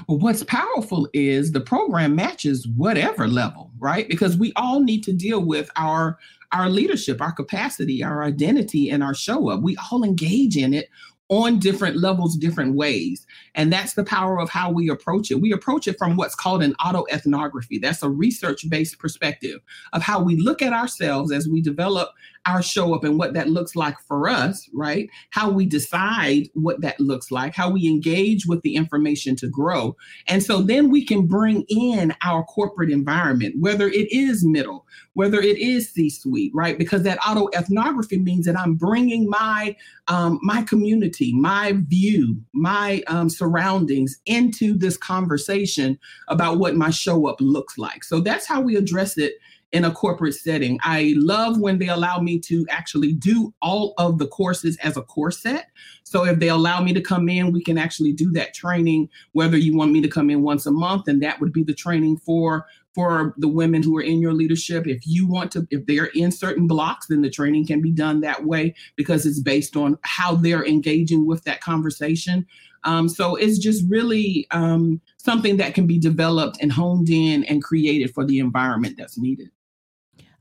[0.08, 4.08] Well, what's powerful is the program matches whatever level, right?
[4.08, 6.17] Because we all need to deal with our
[6.51, 9.62] our leadership, our capacity, our identity, and our show up.
[9.62, 10.89] We all engage in it
[11.29, 13.25] on different levels, different ways.
[13.55, 15.41] And that's the power of how we approach it.
[15.41, 17.81] We approach it from what's called an autoethnography.
[17.81, 19.61] That's a research based perspective
[19.93, 22.09] of how we look at ourselves as we develop
[22.45, 25.10] our show up and what that looks like for us, right?
[25.31, 29.95] How we decide what that looks like, how we engage with the information to grow.
[30.27, 35.41] And so then we can bring in our corporate environment, whether it is middle, whether
[35.41, 36.77] it is C-suite, right?
[36.77, 39.75] Because that autoethnography means that I'm bringing my
[40.08, 47.27] um, my community, my view, my um, surroundings into this conversation about what my show
[47.27, 48.03] up looks like.
[48.03, 49.34] So that's how we address it
[49.75, 50.79] in a corporate setting.
[50.83, 55.01] I love when they allow me to actually do all of the courses as a
[55.01, 55.67] course set.
[56.05, 59.57] So if they allow me to come in, we can actually do that training, whether
[59.57, 62.17] you want me to come in once a month, and that would be the training
[62.17, 64.88] for for the women who are in your leadership.
[64.88, 68.21] If you want to, if they're in certain blocks, then the training can be done
[68.21, 72.45] that way because it's based on how they're engaging with that conversation.
[72.85, 77.61] Um, so it's just really um, something that can be developed and honed in and
[77.61, 79.49] created for the environment that's needed.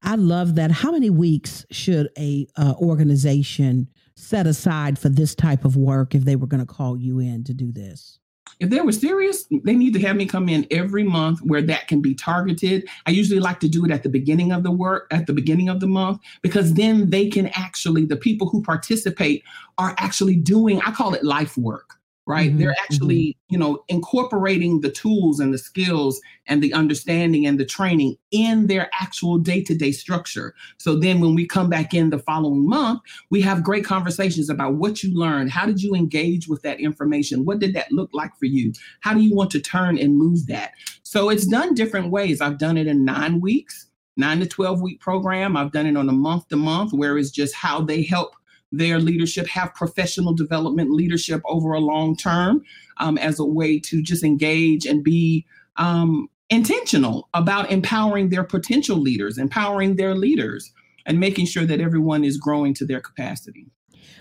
[0.04, 0.70] I love that.
[0.70, 6.24] How many weeks should a uh, organization set aside for this type of work if
[6.24, 8.18] they were going to call you in to do this?
[8.60, 11.88] If they were serious, they need to have me come in every month where that
[11.88, 12.86] can be targeted.
[13.06, 15.68] I usually like to do it at the beginning of the work, at the beginning
[15.68, 19.42] of the month, because then they can actually, the people who participate
[19.78, 22.50] are actually doing, I call it life work right?
[22.50, 23.54] Mm-hmm, they're actually mm-hmm.
[23.54, 28.66] you know incorporating the tools and the skills and the understanding and the training in
[28.66, 30.54] their actual day-to-day structure.
[30.78, 34.74] So then when we come back in the following month we have great conversations about
[34.74, 35.50] what you learned.
[35.50, 37.44] How did you engage with that information?
[37.44, 38.72] What did that look like for you?
[39.00, 40.72] How do you want to turn and move that?
[41.02, 42.40] So it's done different ways.
[42.40, 45.56] I've done it in nine weeks nine to 12 week program.
[45.56, 48.34] I've done it on a month to month where it's just how they help
[48.76, 52.62] their leadership, have professional development leadership over a long term
[52.98, 58.96] um, as a way to just engage and be um, intentional about empowering their potential
[58.96, 60.72] leaders, empowering their leaders,
[61.06, 63.66] and making sure that everyone is growing to their capacity.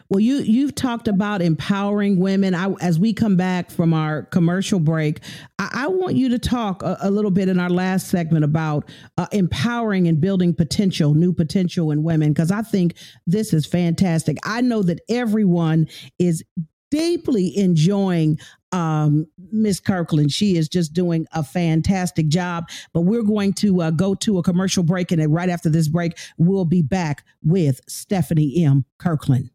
[0.10, 2.54] Well, you you've talked about empowering women.
[2.54, 5.20] I, as we come back from our commercial break,
[5.60, 8.89] I, I want you to talk a, a, little bit in our last segment about
[9.18, 14.38] uh, empowering and building potential, new potential in women, because I think this is fantastic.
[14.44, 15.88] I know that everyone
[16.20, 16.44] is
[16.92, 18.38] deeply enjoying
[18.72, 20.32] um, Miss Kirkland.
[20.32, 22.70] She is just doing a fantastic job.
[22.94, 26.18] But we're going to uh, go to a commercial break, and right after this break,
[26.38, 28.86] we'll be back with Stephanie M.
[29.00, 29.50] Kirkland.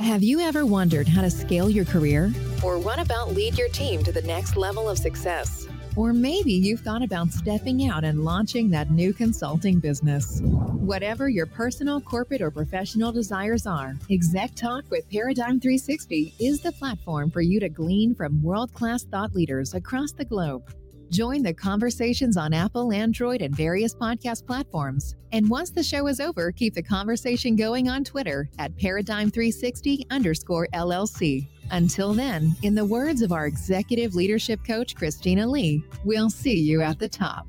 [0.00, 2.32] Have you ever wondered how to scale your career?
[2.64, 5.68] Or what about lead your team to the next level of success?
[5.96, 10.40] Or maybe you've thought about stepping out and launching that new consulting business.
[10.42, 16.72] Whatever your personal, corporate, or professional desires are, Exec Talk with Paradigm 360 is the
[16.72, 20.74] platform for you to glean from world class thought leaders across the globe.
[21.12, 25.14] Join the conversations on Apple, Android, and various podcast platforms.
[25.32, 30.68] And once the show is over, keep the conversation going on Twitter at Paradigm360 underscore
[30.72, 31.46] LLC.
[31.70, 36.80] Until then, in the words of our executive leadership coach, Christina Lee, we'll see you
[36.80, 37.46] at the top.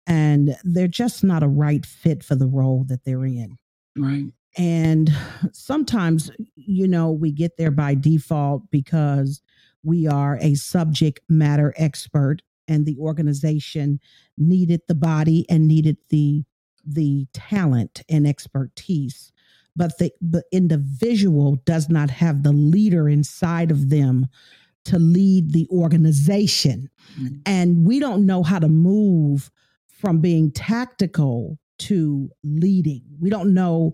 [0.07, 3.57] and they're just not a right fit for the role that they're in.
[3.95, 4.25] Right.
[4.57, 5.13] And
[5.51, 9.41] sometimes, you know, we get there by default because
[9.83, 13.99] we are a subject matter expert and the organization
[14.37, 16.43] needed the body and needed the
[16.89, 19.33] the talent and expertise
[19.77, 24.27] but the, the individual does not have the leader inside of them
[24.85, 27.35] to lead the organization mm-hmm.
[27.45, 29.51] and we don't know how to move
[29.87, 33.93] from being tactical to leading we don't know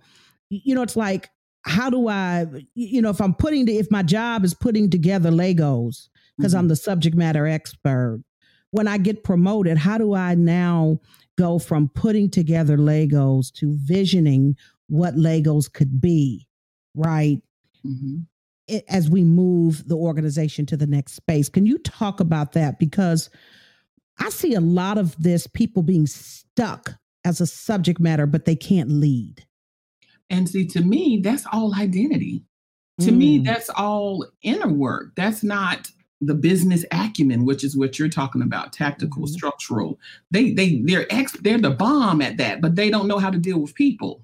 [0.49, 1.29] you know it's like
[1.63, 6.07] how do i you know if i'm putting if my job is putting together legos
[6.37, 6.59] because mm-hmm.
[6.59, 8.21] i'm the subject matter expert
[8.73, 10.99] when I get promoted, how do I now
[11.37, 14.57] go from putting together Legos to visioning
[14.93, 16.47] what Legos could be,
[16.95, 17.41] right?
[17.85, 18.17] Mm-hmm.
[18.67, 21.49] It, as we move the organization to the next space.
[21.49, 22.77] Can you talk about that?
[22.77, 23.29] Because
[24.19, 26.93] I see a lot of this people being stuck
[27.25, 29.45] as a subject matter, but they can't lead.
[30.29, 32.43] And see, to me, that's all identity.
[33.01, 33.17] To mm.
[33.17, 35.15] me, that's all inner work.
[35.15, 35.89] That's not
[36.21, 39.33] the business acumen, which is what you're talking about, tactical, mm-hmm.
[39.33, 39.99] structural.
[40.31, 43.37] They they they're ex they're the bomb at that, but they don't know how to
[43.37, 44.21] deal with people.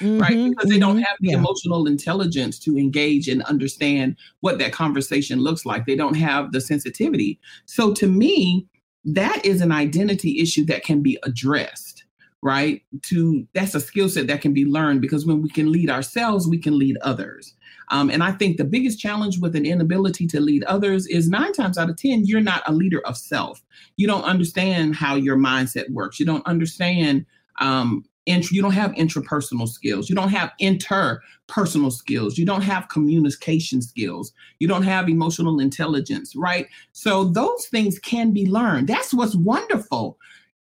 [0.00, 0.50] Mm-hmm, right?
[0.50, 1.36] Because they don't mm-hmm, have the yeah.
[1.36, 5.86] emotional intelligence to engage and understand what that conversation looks like.
[5.86, 7.38] They don't have the sensitivity.
[7.66, 8.66] So to me,
[9.04, 12.04] that is an identity issue that can be addressed
[12.42, 15.88] right to that's a skill set that can be learned because when we can lead
[15.88, 17.54] ourselves we can lead others
[17.88, 21.52] um, and I think the biggest challenge with an inability to lead others is nine
[21.52, 23.62] times out of 10, you're not a leader of self.
[23.96, 26.18] You don't understand how your mindset works.
[26.18, 27.26] You don't understand,
[27.60, 30.08] um, you don't have intrapersonal skills.
[30.08, 32.36] You don't have interpersonal skills.
[32.38, 34.32] You don't have communication skills.
[34.58, 36.66] You don't have emotional intelligence, right?
[36.92, 38.88] So those things can be learned.
[38.88, 40.18] That's what's wonderful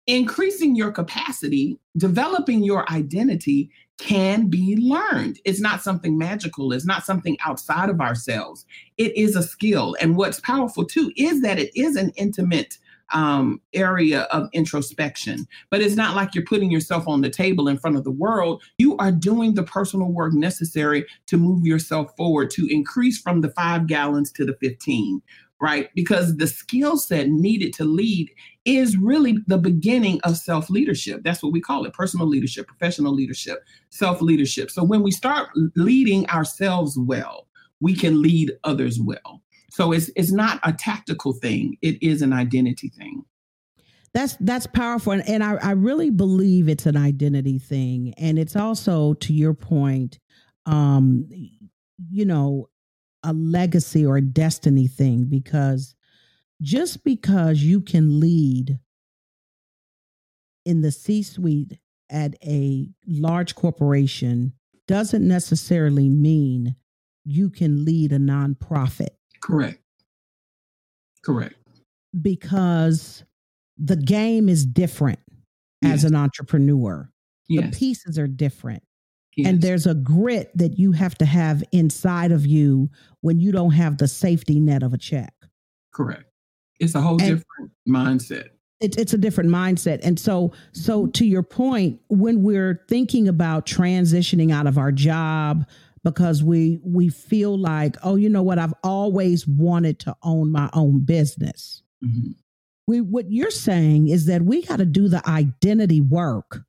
[0.07, 5.39] increasing your capacity, developing your identity can be learned.
[5.45, 8.65] It's not something magical, it's not something outside of ourselves.
[8.97, 9.95] It is a skill.
[10.01, 12.79] And what's powerful too is that it is an intimate
[13.13, 15.47] um, area of introspection.
[15.69, 18.61] But it's not like you're putting yourself on the table in front of the world.
[18.77, 23.49] You are doing the personal work necessary to move yourself forward, to increase from the
[23.49, 25.21] five gallons to the 15,
[25.59, 25.89] right?
[25.95, 28.31] Because the skill set needed to lead
[28.65, 31.21] is really the beginning of self leadership.
[31.23, 34.71] That's what we call it personal leadership, professional leadership, self leadership.
[34.71, 37.47] So when we start leading ourselves well,
[37.79, 39.41] we can lead others well.
[39.71, 43.23] So it's it's not a tactical thing, it is an identity thing.
[44.13, 45.13] That's that's powerful.
[45.13, 48.13] And, and I, I really believe it's an identity thing.
[48.17, 50.19] And it's also, to your point,
[50.65, 51.29] um,
[52.09, 52.67] you know,
[53.23, 55.95] a legacy or a destiny thing because
[56.61, 58.77] just because you can lead
[60.65, 61.79] in the C suite
[62.09, 64.51] at a large corporation
[64.87, 66.75] doesn't necessarily mean
[67.23, 69.15] you can lead a nonprofit.
[69.41, 69.79] Correct.
[71.23, 71.55] Correct.
[72.21, 73.23] Because
[73.77, 75.19] the game is different
[75.81, 75.93] yes.
[75.93, 77.09] as an entrepreneur.
[77.47, 77.65] Yes.
[77.65, 78.83] The pieces are different.
[79.35, 79.47] Yes.
[79.47, 82.89] And there's a grit that you have to have inside of you
[83.21, 85.33] when you don't have the safety net of a check.
[85.93, 86.25] Correct.
[86.79, 88.49] It's a whole and different mindset.
[88.81, 89.99] It's it's a different mindset.
[90.03, 95.65] And so so to your point, when we're thinking about transitioning out of our job
[96.03, 100.69] because we we feel like, oh, you know what, I've always wanted to own my
[100.73, 101.83] own business.
[102.03, 102.31] Mm-hmm.
[102.87, 106.61] We what you're saying is that we got to do the identity work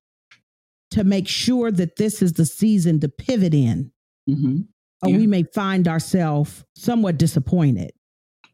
[0.91, 3.91] to make sure that this is the season to pivot in.
[4.29, 4.59] Mm-hmm.
[5.05, 5.15] Yeah.
[5.15, 7.93] Or we may find ourselves somewhat disappointed.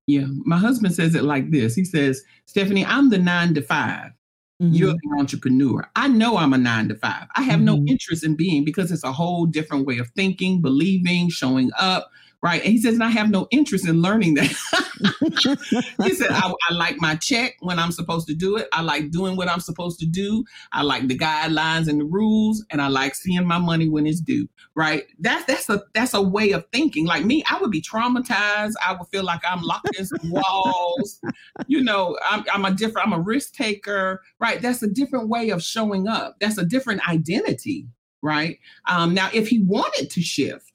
[0.06, 0.26] Yeah.
[0.44, 1.74] My husband says it like this.
[1.74, 4.17] He says, Stephanie, I'm the nine to 5 you
[4.60, 4.72] mm-hmm.
[4.72, 5.88] You're the entrepreneur.
[5.96, 7.26] I know I'm a nine to five.
[7.36, 7.64] I have mm-hmm.
[7.64, 12.10] no interest in being because it's a whole different way of thinking, believing, showing up,
[12.42, 12.62] right?
[12.62, 14.46] And he says, and I have no interest in learning that.
[16.04, 18.68] he said, I, I, like my check when I'm supposed to do it.
[18.72, 20.44] I like doing what I'm supposed to do.
[20.72, 24.20] I like the guidelines and the rules, and I like seeing my money when it's
[24.20, 24.48] due.
[24.74, 25.04] Right?
[25.18, 27.06] That's that's a that's a way of thinking.
[27.06, 28.74] Like me, I would be traumatized.
[28.86, 31.20] I would feel like I'm locked in some walls.
[31.66, 33.08] you know, I'm, I'm a different.
[33.08, 34.22] I'm a risk taker.
[34.38, 34.62] Right?
[34.62, 36.36] That's a different way of showing up.
[36.40, 37.88] That's a different identity.
[38.22, 38.58] Right?
[38.88, 40.67] Um, now, if he wanted to shift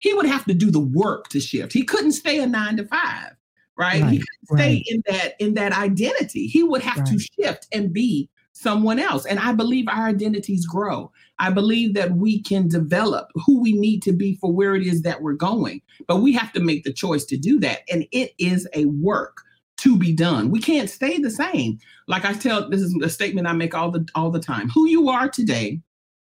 [0.00, 1.72] he would have to do the work to shift.
[1.72, 3.32] He couldn't stay a nine to five,
[3.76, 4.02] right?
[4.02, 6.46] right he couldn't stay in that in that identity.
[6.46, 7.06] He would have right.
[7.06, 9.24] to shift and be someone else.
[9.24, 11.10] And I believe our identities grow.
[11.38, 15.02] I believe that we can develop who we need to be for where it is
[15.02, 15.80] that we're going.
[16.06, 17.80] But we have to make the choice to do that.
[17.90, 19.38] And it is a work
[19.78, 20.50] to be done.
[20.50, 21.78] We can't stay the same.
[22.06, 24.68] Like I tell this is a statement I make all the all the time.
[24.70, 25.80] Who you are today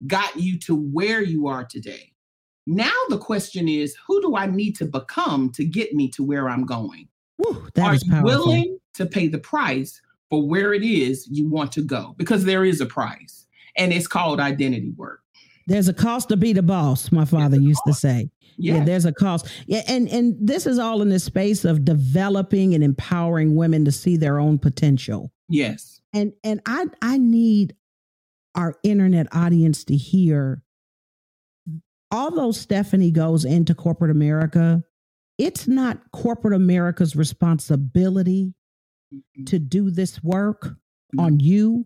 [0.05, 2.10] got you to where you are today.
[2.67, 6.49] Now the question is, who do I need to become to get me to where
[6.49, 7.07] I'm going?
[7.79, 9.99] Are you willing to pay the price
[10.29, 12.13] for where it is you want to go?
[12.17, 15.21] Because there is a price, and it's called identity work.
[15.67, 18.29] There's a cost to be the boss, my father used to say.
[18.57, 19.47] Yeah, Yeah, there's a cost.
[19.65, 23.91] Yeah, and and this is all in the space of developing and empowering women to
[23.91, 25.31] see their own potential.
[25.49, 27.75] yes, And and I I need
[28.53, 30.61] our internet audience to hear
[32.11, 34.83] although Stephanie goes into corporate America,
[35.37, 38.53] it's not corporate America's responsibility
[39.13, 39.45] mm-hmm.
[39.45, 41.19] to do this work mm-hmm.
[41.19, 41.85] on you.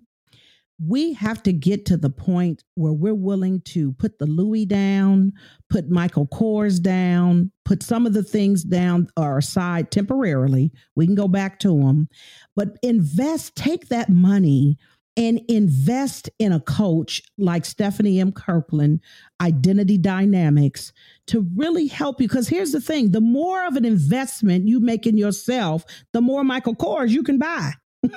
[0.85, 5.31] We have to get to the point where we're willing to put the Louis down,
[5.69, 10.73] put Michael Kors down, put some of the things down or aside temporarily.
[10.93, 12.09] We can go back to them,
[12.57, 14.77] but invest, take that money
[15.17, 18.31] and invest in a coach like Stephanie M.
[18.31, 18.99] Kirkland,
[19.41, 20.91] Identity Dynamics,
[21.27, 22.27] to really help you.
[22.27, 26.43] Because here's the thing the more of an investment you make in yourself, the more
[26.43, 27.71] Michael Kors you can buy.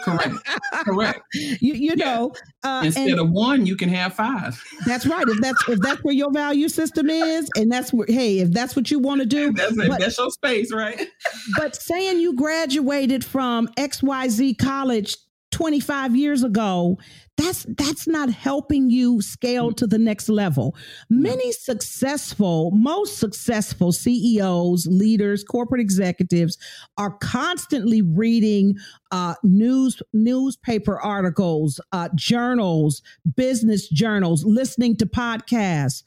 [0.05, 0.34] correct,
[0.84, 1.20] correct.
[1.34, 2.05] You, you Yeah.
[2.05, 2.32] know,
[2.62, 4.62] uh, Instead and of one, you can have five.
[4.84, 5.24] that's right.
[5.26, 8.76] If that's if that's where your value system is, and that's where hey, if that's
[8.76, 11.09] what you want to do, That's but- That's your space, right?
[11.57, 15.16] but saying you graduated from XYZ college
[15.59, 16.98] 25 years ago,
[17.39, 20.74] that's that's not helping you scale to the next level.
[21.09, 26.59] Many successful, most successful CEOs, leaders, corporate executives
[26.99, 28.74] are constantly reading
[29.12, 33.03] uh, news newspaper articles, uh, journals,
[33.36, 36.03] business journals, listening to podcasts,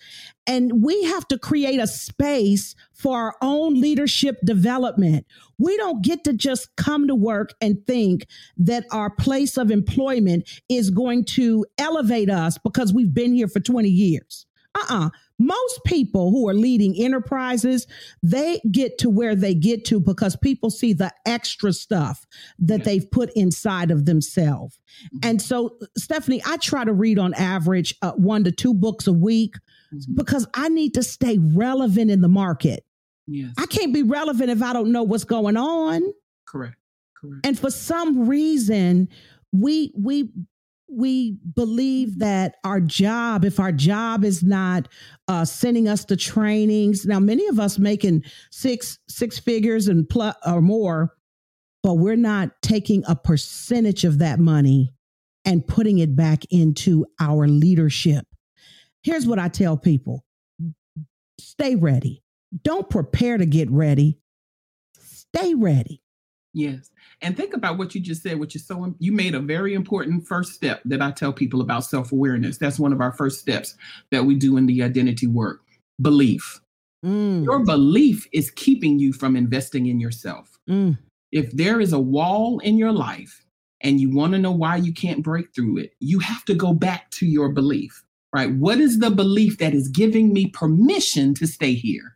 [0.48, 5.26] and we have to create a space for our own leadership development.
[5.58, 8.28] We don't get to just come to work and think
[8.58, 13.60] that our place of employment is going to elevate us because we've been here for
[13.60, 14.46] 20 years.
[14.74, 15.10] Uh-uh.
[15.38, 17.88] Most people who are leading enterprises,
[18.24, 22.26] they get to where they get to because people see the extra stuff
[22.60, 22.86] that Yeah.
[22.86, 24.80] they've put inside of themselves.
[25.16, 25.26] Mhm.
[25.30, 29.14] And so, Stephanie, I try to read on average uh, one to two books a
[29.14, 29.56] week
[29.94, 30.16] Mhm.
[30.16, 32.86] because I need to stay relevant in the market.
[33.28, 36.02] Yes, I can't be relevant if I don't know what's going on.
[36.48, 36.76] correct,
[37.16, 37.46] correct.
[37.46, 39.08] And for some reason,
[39.52, 40.30] we we
[40.92, 44.88] we believe that our job, if our job is not
[45.28, 50.36] uh, sending us to trainings, now many of us making six six figures and plus
[50.46, 51.16] or more,
[51.82, 54.94] but we're not taking a percentage of that money
[55.46, 58.26] and putting it back into our leadership.
[59.02, 60.26] Here's what I tell people:
[61.40, 62.22] stay ready.
[62.64, 64.20] Don't prepare to get ready.
[65.00, 66.04] Stay ready.
[66.54, 66.91] Yes.
[67.22, 70.28] And think about what you just said, which is so, you made a very important
[70.28, 72.58] first step that I tell people about self awareness.
[72.58, 73.76] That's one of our first steps
[74.10, 75.62] that we do in the identity work
[76.02, 76.60] belief.
[77.06, 80.58] Mm, Your belief is keeping you from investing in yourself.
[80.70, 80.98] mm.
[81.32, 83.46] If there is a wall in your life
[83.82, 86.74] and you want to know why you can't break through it, you have to go
[86.74, 88.04] back to your belief,
[88.36, 88.52] right?
[88.52, 92.11] What is the belief that is giving me permission to stay here?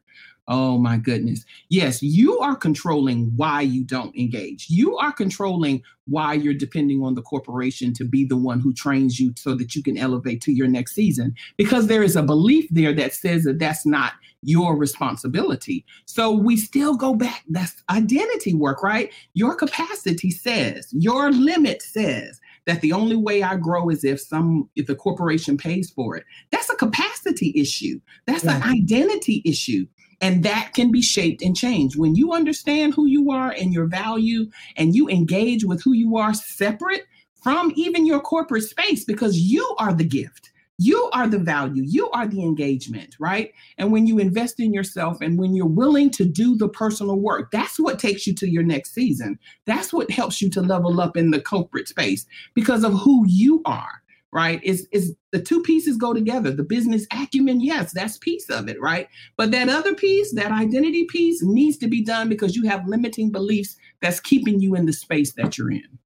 [0.48, 1.44] Oh my goodness.
[1.70, 4.68] Yes, you are controlling why you don't engage.
[4.70, 9.20] You are controlling why you're depending on the corporation to be the one who trains
[9.20, 12.68] you so that you can elevate to your next season because there is a belief
[12.70, 15.84] there that says that that's not your responsibility.
[16.06, 17.44] So we still go back.
[17.50, 19.12] That's identity work, right?
[19.34, 24.70] Your capacity says, your limit says that the only way I grow is if some
[24.76, 26.26] if the corporation pays for it.
[26.52, 28.00] That's a capacity issue.
[28.26, 29.86] That's an identity issue.
[30.22, 31.98] And that can be shaped and changed.
[31.98, 36.18] When you understand who you are and your value and you engage with who you
[36.18, 37.06] are separate
[37.42, 40.52] from even your corporate space because you are the gift.
[40.78, 41.84] You are the value.
[41.84, 43.54] You are the engagement, right?
[43.78, 47.52] And when you invest in yourself and when you're willing to do the personal work,
[47.52, 49.40] that's what takes you to your next season.
[49.66, 53.62] That's what helps you to level up in the corporate space because of who you
[53.66, 54.02] are,
[54.36, 54.62] right?
[54.66, 56.52] Is is the two pieces go together.
[56.52, 59.08] The business acumen, yes, that's piece of it, right?
[59.38, 63.32] But that other piece, that identity piece needs to be done because you have limiting
[63.32, 65.98] beliefs that's keeping you in the space that you're in.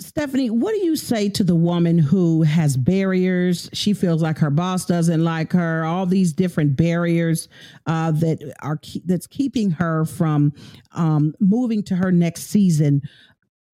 [0.00, 3.70] Stephanie, what do you say to the woman who has barriers?
[3.72, 5.84] She feels like her boss doesn't like her.
[5.84, 7.48] All these different barriers
[7.86, 10.52] uh, that are that's keeping her from
[10.92, 13.02] um, moving to her next season.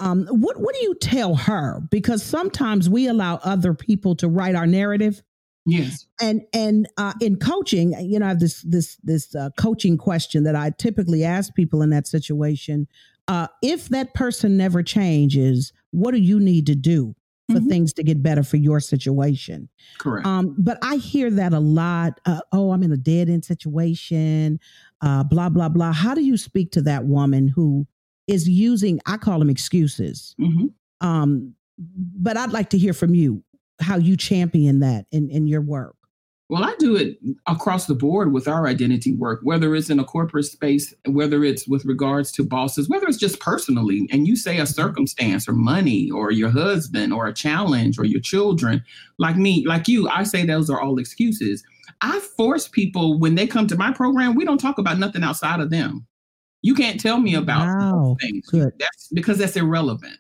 [0.01, 1.81] Um, what what do you tell her?
[1.91, 5.23] Because sometimes we allow other people to write our narrative,
[5.67, 6.07] Yes.
[6.21, 10.43] and and uh, in coaching, you know, I have this this this uh, coaching question
[10.45, 12.89] that I typically ask people in that situation.
[13.29, 17.15] Uh, if that person never changes, what do you need to do
[17.51, 17.69] for Mhm.
[17.69, 19.69] things to get better for your situation?
[19.99, 20.27] Correct.
[20.27, 22.21] Um, but I hear that a lot.
[22.27, 24.59] Uh, oh, I'm in a dead end situation.
[25.01, 25.93] Uh, blah blah blah.
[25.93, 27.87] How do you speak to that woman who
[28.27, 30.35] is using, I call them excuses.
[30.41, 31.07] Mm-hmm.
[31.07, 33.43] Um, but I'd like to hear from you
[33.81, 35.97] how you champion that in, in your work.
[36.51, 40.05] Well, I do it across the board with our identity work, whether it's in a
[40.05, 44.59] corporate space, whether it's with regards to bosses, whether it's just personally, and you say
[44.59, 48.85] a circumstance or money or your husband or a challenge or your children,
[49.19, 51.65] like me, like you, I say those are all excuses.
[52.03, 55.61] I force people when they come to my program, we don't talk about nothing outside
[55.61, 56.07] of them.
[56.65, 58.17] You can't tell me about wow.
[58.23, 58.49] things.
[58.49, 58.73] Good.
[58.79, 60.17] That's because that's irrelevant.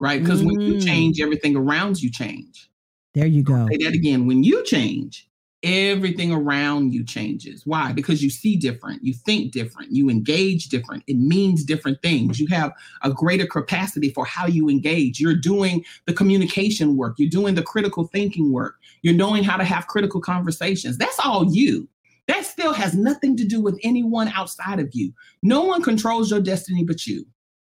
[0.00, 0.18] Right?
[0.18, 0.46] Because mm.
[0.46, 0.84] when you mm.
[0.86, 2.70] change, everything around you change.
[3.12, 3.54] There you go.
[3.54, 4.26] I'll say that again.
[4.26, 5.28] When you change,
[5.62, 7.66] everything around you changes.
[7.66, 7.92] Why?
[7.92, 11.04] Because you see different, you think different, you engage different.
[11.06, 12.40] It means different things.
[12.40, 15.20] You have a greater capacity for how you engage.
[15.20, 19.64] You're doing the communication work, you're doing the critical thinking work, you're knowing how to
[19.64, 20.96] have critical conversations.
[20.96, 21.86] That's all you.
[22.30, 25.12] That still has nothing to do with anyone outside of you.
[25.42, 27.26] No one controls your destiny but you.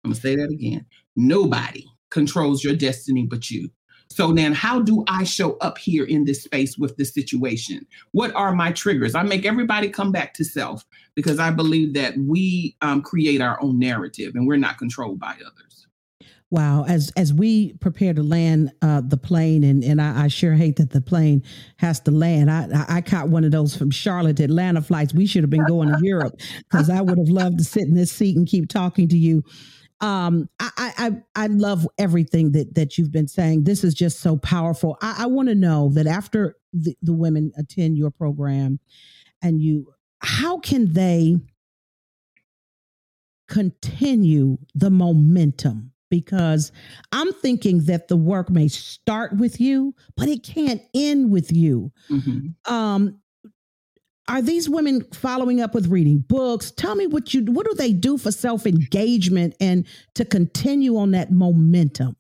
[0.03, 0.85] I'm to say that again.
[1.15, 3.71] Nobody controls your destiny but you.
[4.11, 7.87] So then, how do I show up here in this space with this situation?
[8.11, 9.15] What are my triggers?
[9.15, 10.85] I make everybody come back to self
[11.15, 15.37] because I believe that we um, create our own narrative and we're not controlled by
[15.47, 15.70] others.
[16.53, 20.55] Wow, as as we prepare to land uh, the plane, and and I, I, sure
[20.55, 21.45] hate that the plane
[21.77, 22.51] has to land.
[22.51, 25.15] I, I, caught one of those from Charlotte Atlanta flights.
[25.15, 27.95] We should have been going to Europe because I would have loved to sit in
[27.95, 29.45] this seat and keep talking to you.
[30.01, 33.63] Um I, I i love everything that that you've been saying.
[33.63, 34.99] This is just so powerful.
[35.01, 38.81] I, I want to know that after the, the women attend your program
[39.41, 41.37] and you how can they
[43.49, 46.73] continue the momentum because
[47.13, 51.91] i'm thinking that the work may start with you but it can't end with you.
[52.11, 52.73] Mm-hmm.
[52.73, 53.21] um
[54.31, 56.71] are these women following up with reading books?
[56.71, 59.85] Tell me what you what do they do for self-engagement and
[60.15, 62.15] to continue on that momentum?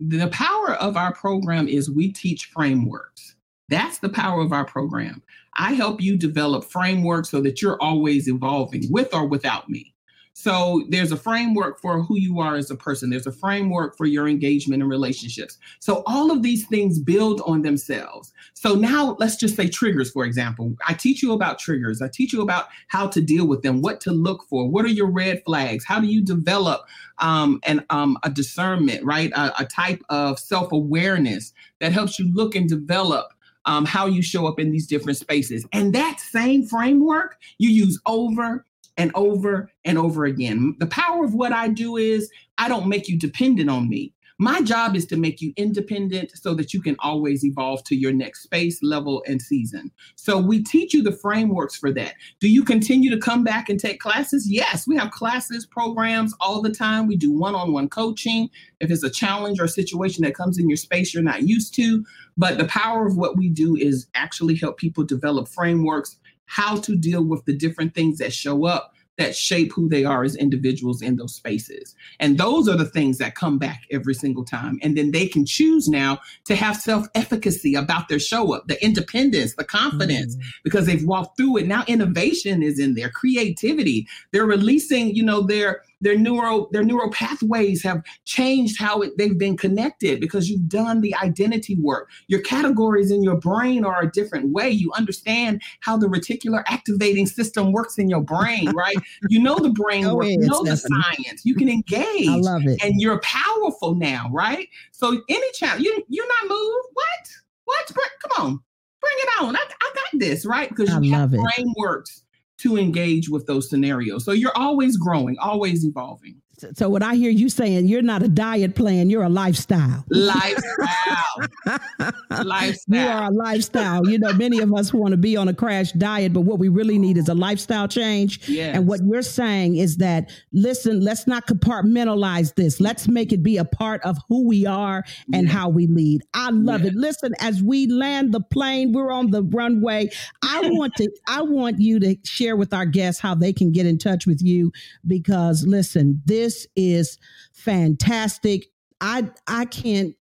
[0.00, 3.36] The power of our program is we teach frameworks.
[3.68, 5.22] That's the power of our program.
[5.56, 9.94] I help you develop frameworks so that you're always evolving with or without me
[10.38, 13.08] so there's a framework for who you are as a person.
[13.08, 15.56] There's a framework for your engagement and relationships.
[15.78, 18.34] So all of these things build on themselves.
[18.52, 20.76] So now let's just say triggers, for example.
[20.86, 22.02] I teach you about triggers.
[22.02, 24.88] I teach you about how to deal with them, what to look for, what are
[24.88, 26.82] your red flags, how do you develop
[27.16, 29.32] um, an, um, a discernment, right?
[29.32, 33.32] A, a type of self awareness that helps you look and develop
[33.64, 35.66] um, how you show up in these different spaces.
[35.72, 38.66] And that same framework you use over
[38.96, 40.76] and over and over again.
[40.78, 44.12] The power of what I do is I don't make you dependent on me.
[44.38, 48.12] My job is to make you independent so that you can always evolve to your
[48.12, 49.90] next space, level, and season.
[50.14, 52.14] So we teach you the frameworks for that.
[52.38, 54.46] Do you continue to come back and take classes?
[54.50, 57.06] Yes, we have classes, programs all the time.
[57.06, 60.68] We do one on one coaching if it's a challenge or situation that comes in
[60.68, 62.04] your space you're not used to.
[62.36, 66.96] But the power of what we do is actually help people develop frameworks how to
[66.96, 71.02] deal with the different things that show up that shape who they are as individuals
[71.02, 71.94] in those spaces.
[72.20, 74.78] And those are the things that come back every single time.
[74.82, 78.82] And then they can choose now to have self efficacy about their show up, the
[78.84, 80.42] independence, the confidence, mm.
[80.64, 81.66] because they've walked through it.
[81.66, 84.06] Now innovation is in there, creativity.
[84.32, 89.38] They're releasing, you know, their their neural their neural pathways have changed how it, they've
[89.38, 92.10] been connected because you've done the identity work.
[92.28, 94.70] Your categories in your brain are a different way.
[94.70, 98.96] You understand how the reticular activating system works in your brain right?
[99.28, 101.44] You know the brain oh, work, you know the science.
[101.44, 102.82] You can engage i love it.
[102.84, 104.68] and you're powerful now right?
[104.92, 106.88] So any child you you're not moved?
[106.92, 107.30] What?
[107.64, 108.10] What?
[108.22, 108.60] Come on.
[109.00, 109.56] Bring it on.
[109.56, 110.68] I, I got this right?
[110.68, 112.22] Because you have brain works
[112.58, 114.24] to engage with those scenarios.
[114.24, 116.40] So you're always growing, always evolving.
[116.74, 120.04] So, what I hear you saying, you're not a diet plan, you're a lifestyle.
[120.08, 121.36] Lifestyle.
[122.44, 123.02] lifestyle.
[123.02, 124.08] You are a lifestyle.
[124.08, 126.68] You know, many of us want to be on a crash diet, but what we
[126.68, 128.48] really need is a lifestyle change.
[128.48, 128.74] Yes.
[128.74, 132.80] And what you're saying is that, listen, let's not compartmentalize this.
[132.80, 135.04] Let's make it be a part of who we are
[135.34, 135.52] and yes.
[135.54, 136.22] how we lead.
[136.32, 136.92] I love yes.
[136.92, 136.96] it.
[136.96, 140.08] Listen, as we land the plane, we're on the runway.
[140.42, 143.84] I want to, I want you to share with our guests how they can get
[143.84, 144.72] in touch with you
[145.06, 147.18] because listen, this this is
[147.52, 148.66] fantastic.
[149.00, 150.14] I I can't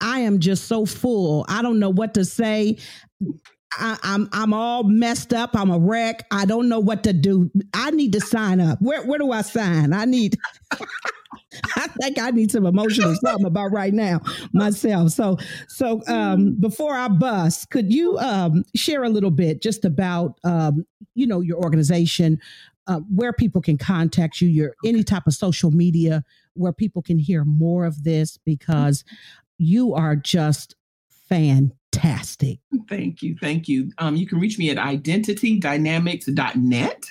[0.00, 1.46] I am just so full.
[1.48, 2.78] I don't know what to say.
[3.78, 5.50] I, am I'm, I'm all messed up.
[5.54, 6.26] I'm a wreck.
[6.32, 7.52] I don't know what to do.
[7.72, 8.80] I need to sign up.
[8.82, 9.92] Where where do I sign?
[9.92, 10.36] I need.
[11.76, 14.20] I think I need some emotional something about right now
[14.52, 15.10] myself.
[15.12, 15.36] So
[15.68, 20.84] so um, before I bust, could you um, share a little bit just about um,
[21.14, 22.40] you know your organization,
[22.90, 26.24] uh, where people can contact you, your any type of social media
[26.54, 29.04] where people can hear more of this because
[29.58, 30.74] you are just
[31.28, 32.58] fantastic.
[32.88, 33.36] Thank you.
[33.40, 33.92] Thank you.
[33.98, 37.04] Um, you can reach me at identitydynamics.net.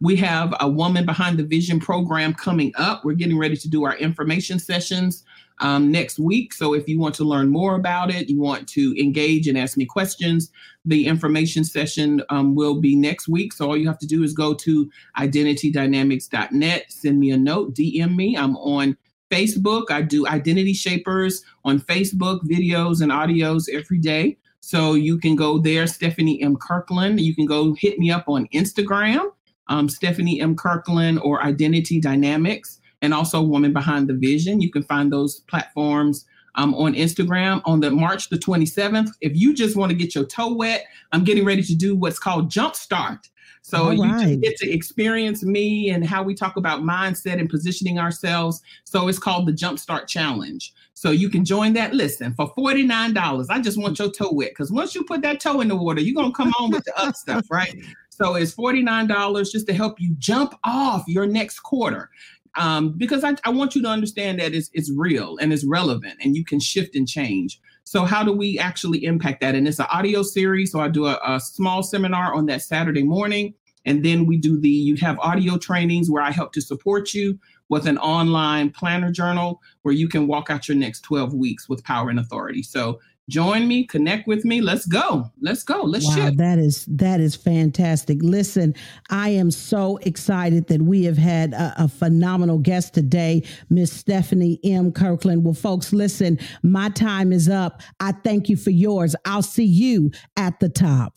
[0.00, 3.04] We have a Woman Behind the Vision program coming up.
[3.04, 5.22] We're getting ready to do our information sessions
[5.60, 6.52] um, next week.
[6.52, 9.76] So if you want to learn more about it, you want to engage and ask
[9.76, 10.50] me questions,
[10.84, 13.52] the information session um, will be next week.
[13.52, 18.16] So all you have to do is go to identitydynamics.net, send me a note, DM
[18.16, 18.36] me.
[18.36, 18.96] I'm on
[19.30, 19.90] Facebook.
[19.90, 24.36] I do Identity Shapers on Facebook, videos and audios every day.
[24.60, 26.56] So you can go there, Stephanie M.
[26.56, 27.20] Kirkland.
[27.20, 29.30] You can go hit me up on Instagram,
[29.68, 30.56] um, Stephanie M.
[30.56, 34.60] Kirkland or Identity Dynamics and also Woman Behind the Vision.
[34.60, 39.10] You can find those platforms um, on Instagram on the March the 27th.
[39.20, 42.18] If you just want to get your toe wet, I'm getting ready to do what's
[42.18, 43.28] called Jump Start.
[43.62, 44.40] So All you right.
[44.40, 48.62] get to experience me and how we talk about mindset and positioning ourselves.
[48.84, 50.72] So it's called the Jumpstart Challenge.
[50.94, 51.94] So you can join that.
[51.94, 55.60] Listen, for $49, I just want your toe wet because once you put that toe
[55.60, 57.74] in the water, you're going to come on with the up stuff, right?
[58.12, 62.10] So it's $49 just to help you jump off your next quarter
[62.56, 66.14] um, because I, I, want you to understand that it's, it's real and it's relevant
[66.20, 67.60] and you can shift and change.
[67.84, 69.54] So, how do we actually impact that?
[69.54, 70.72] And it's an audio series.
[70.72, 73.54] So, I do a, a small seminar on that Saturday morning.
[73.86, 77.38] And then we do the, you have audio trainings where I help to support you
[77.70, 81.82] with an online planner journal where you can walk out your next 12 weeks with
[81.84, 82.62] power and authority.
[82.62, 84.60] So join me, connect with me.
[84.60, 85.30] Let's go.
[85.40, 85.82] Let's go.
[85.82, 86.34] Let's wow, ship.
[86.36, 88.18] That is that is fantastic.
[88.20, 88.74] Listen,
[89.08, 94.60] I am so excited that we have had a, a phenomenal guest today, Miss Stephanie
[94.64, 94.92] M.
[94.92, 95.44] Kirkland.
[95.44, 97.80] Well, folks, listen, my time is up.
[98.00, 99.14] I thank you for yours.
[99.24, 101.14] I'll see you at the top.